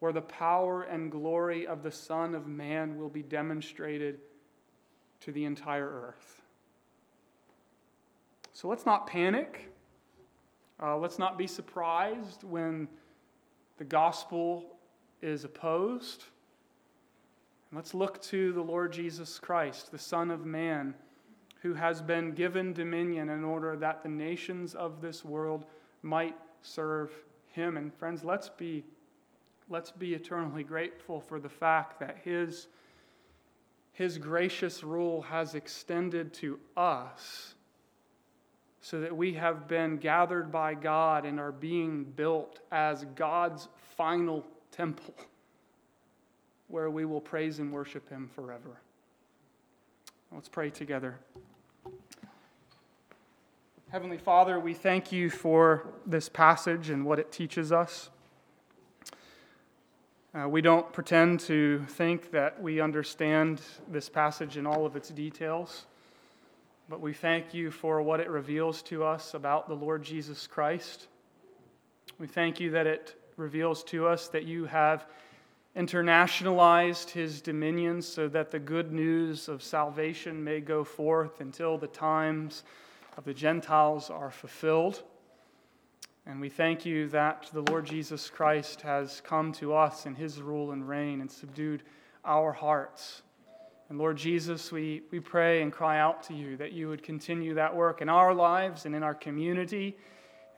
where 0.00 0.12
the 0.12 0.20
power 0.20 0.82
and 0.82 1.10
glory 1.10 1.66
of 1.66 1.82
the 1.82 1.90
Son 1.90 2.34
of 2.34 2.46
Man 2.46 2.98
will 2.98 3.08
be 3.08 3.22
demonstrated 3.22 4.18
to 5.20 5.32
the 5.32 5.46
entire 5.46 5.88
earth. 5.88 6.42
So 8.52 8.68
let's 8.68 8.84
not 8.84 9.06
panic. 9.06 9.72
Uh, 10.82 10.98
let's 10.98 11.18
not 11.18 11.38
be 11.38 11.46
surprised 11.46 12.44
when 12.44 12.86
the 13.78 13.84
gospel 13.84 14.73
is 15.24 15.42
opposed. 15.42 16.24
let's 17.72 17.94
look 17.94 18.20
to 18.20 18.52
the 18.52 18.60
Lord 18.60 18.92
Jesus 18.92 19.38
Christ, 19.38 19.90
the 19.90 19.98
Son 19.98 20.30
of 20.30 20.44
Man, 20.44 20.94
who 21.62 21.72
has 21.72 22.02
been 22.02 22.32
given 22.32 22.74
dominion 22.74 23.30
in 23.30 23.42
order 23.42 23.74
that 23.74 24.02
the 24.02 24.08
nations 24.10 24.74
of 24.74 25.00
this 25.00 25.24
world 25.24 25.64
might 26.02 26.36
serve 26.60 27.10
him. 27.48 27.78
And 27.78 27.92
friends, 27.94 28.22
let's 28.22 28.50
be, 28.50 28.84
let's 29.70 29.90
be 29.90 30.12
eternally 30.12 30.62
grateful 30.62 31.22
for 31.22 31.40
the 31.40 31.48
fact 31.48 31.98
that 32.00 32.18
his, 32.22 32.68
his 33.94 34.18
gracious 34.18 34.84
rule 34.84 35.22
has 35.22 35.54
extended 35.54 36.34
to 36.34 36.60
us 36.76 37.54
so 38.82 39.00
that 39.00 39.16
we 39.16 39.32
have 39.32 39.66
been 39.66 39.96
gathered 39.96 40.52
by 40.52 40.74
God 40.74 41.24
and 41.24 41.40
are 41.40 41.50
being 41.50 42.04
built 42.04 42.60
as 42.70 43.06
God's 43.14 43.68
final 43.96 44.44
temple 44.74 45.14
where 46.68 46.90
we 46.90 47.04
will 47.04 47.20
praise 47.20 47.58
and 47.60 47.72
worship 47.72 48.08
Him 48.08 48.28
forever. 48.34 48.80
Let's 50.32 50.48
pray 50.48 50.70
together. 50.70 51.18
Heavenly 53.90 54.18
Father, 54.18 54.58
we 54.58 54.74
thank 54.74 55.12
you 55.12 55.30
for 55.30 55.86
this 56.04 56.28
passage 56.28 56.90
and 56.90 57.04
what 57.04 57.20
it 57.20 57.30
teaches 57.30 57.70
us. 57.70 58.10
Uh, 60.34 60.48
we 60.48 60.60
don't 60.60 60.92
pretend 60.92 61.38
to 61.38 61.84
think 61.90 62.32
that 62.32 62.60
we 62.60 62.80
understand 62.80 63.60
this 63.86 64.08
passage 64.08 64.56
in 64.56 64.66
all 64.66 64.84
of 64.84 64.96
its 64.96 65.10
details, 65.10 65.86
but 66.88 67.00
we 67.00 67.12
thank 67.12 67.54
you 67.54 67.70
for 67.70 68.02
what 68.02 68.18
it 68.18 68.28
reveals 68.28 68.82
to 68.82 69.04
us 69.04 69.34
about 69.34 69.68
the 69.68 69.74
Lord 69.74 70.02
Jesus 70.02 70.48
Christ. 70.48 71.06
We 72.18 72.26
thank 72.26 72.58
you 72.58 72.72
that 72.72 72.88
it 72.88 73.14
reveals 73.36 73.82
to 73.84 74.06
us 74.06 74.28
that 74.28 74.44
you 74.44 74.66
have 74.66 75.06
internationalized 75.76 77.10
his 77.10 77.40
dominions 77.40 78.06
so 78.06 78.28
that 78.28 78.50
the 78.50 78.58
good 78.58 78.92
news 78.92 79.48
of 79.48 79.62
salvation 79.62 80.42
may 80.42 80.60
go 80.60 80.84
forth 80.84 81.40
until 81.40 81.76
the 81.76 81.88
times 81.88 82.62
of 83.16 83.24
the 83.24 83.34
Gentiles 83.34 84.08
are 84.10 84.30
fulfilled. 84.30 85.02
And 86.26 86.40
we 86.40 86.48
thank 86.48 86.86
you 86.86 87.08
that 87.08 87.50
the 87.52 87.62
Lord 87.62 87.84
Jesus 87.84 88.30
Christ 88.30 88.80
has 88.82 89.20
come 89.20 89.52
to 89.54 89.74
us 89.74 90.06
in 90.06 90.14
his 90.14 90.40
rule 90.40 90.70
and 90.72 90.88
reign 90.88 91.20
and 91.20 91.30
subdued 91.30 91.82
our 92.24 92.52
hearts. 92.52 93.22
And 93.90 93.98
Lord 93.98 94.16
Jesus, 94.16 94.72
we, 94.72 95.02
we 95.10 95.20
pray 95.20 95.60
and 95.60 95.70
cry 95.70 95.98
out 95.98 96.22
to 96.24 96.34
you 96.34 96.56
that 96.56 96.72
you 96.72 96.88
would 96.88 97.02
continue 97.02 97.54
that 97.54 97.74
work 97.74 98.00
in 98.00 98.08
our 98.08 98.32
lives 98.32 98.86
and 98.86 98.94
in 98.94 99.02
our 99.02 99.14
community, 99.14 99.96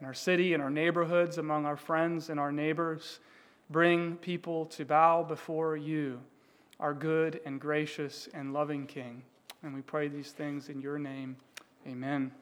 in 0.00 0.06
our 0.06 0.14
city, 0.14 0.54
in 0.54 0.60
our 0.60 0.70
neighborhoods, 0.70 1.38
among 1.38 1.66
our 1.66 1.76
friends 1.76 2.28
and 2.30 2.38
our 2.38 2.52
neighbors. 2.52 3.20
Bring 3.70 4.16
people 4.16 4.66
to 4.66 4.84
bow 4.84 5.22
before 5.22 5.76
you, 5.76 6.20
our 6.78 6.94
good 6.94 7.40
and 7.44 7.60
gracious 7.60 8.28
and 8.34 8.52
loving 8.52 8.86
King. 8.86 9.22
And 9.62 9.74
we 9.74 9.80
pray 9.80 10.08
these 10.08 10.30
things 10.30 10.68
in 10.68 10.80
your 10.80 10.98
name. 10.98 11.36
Amen. 11.86 12.32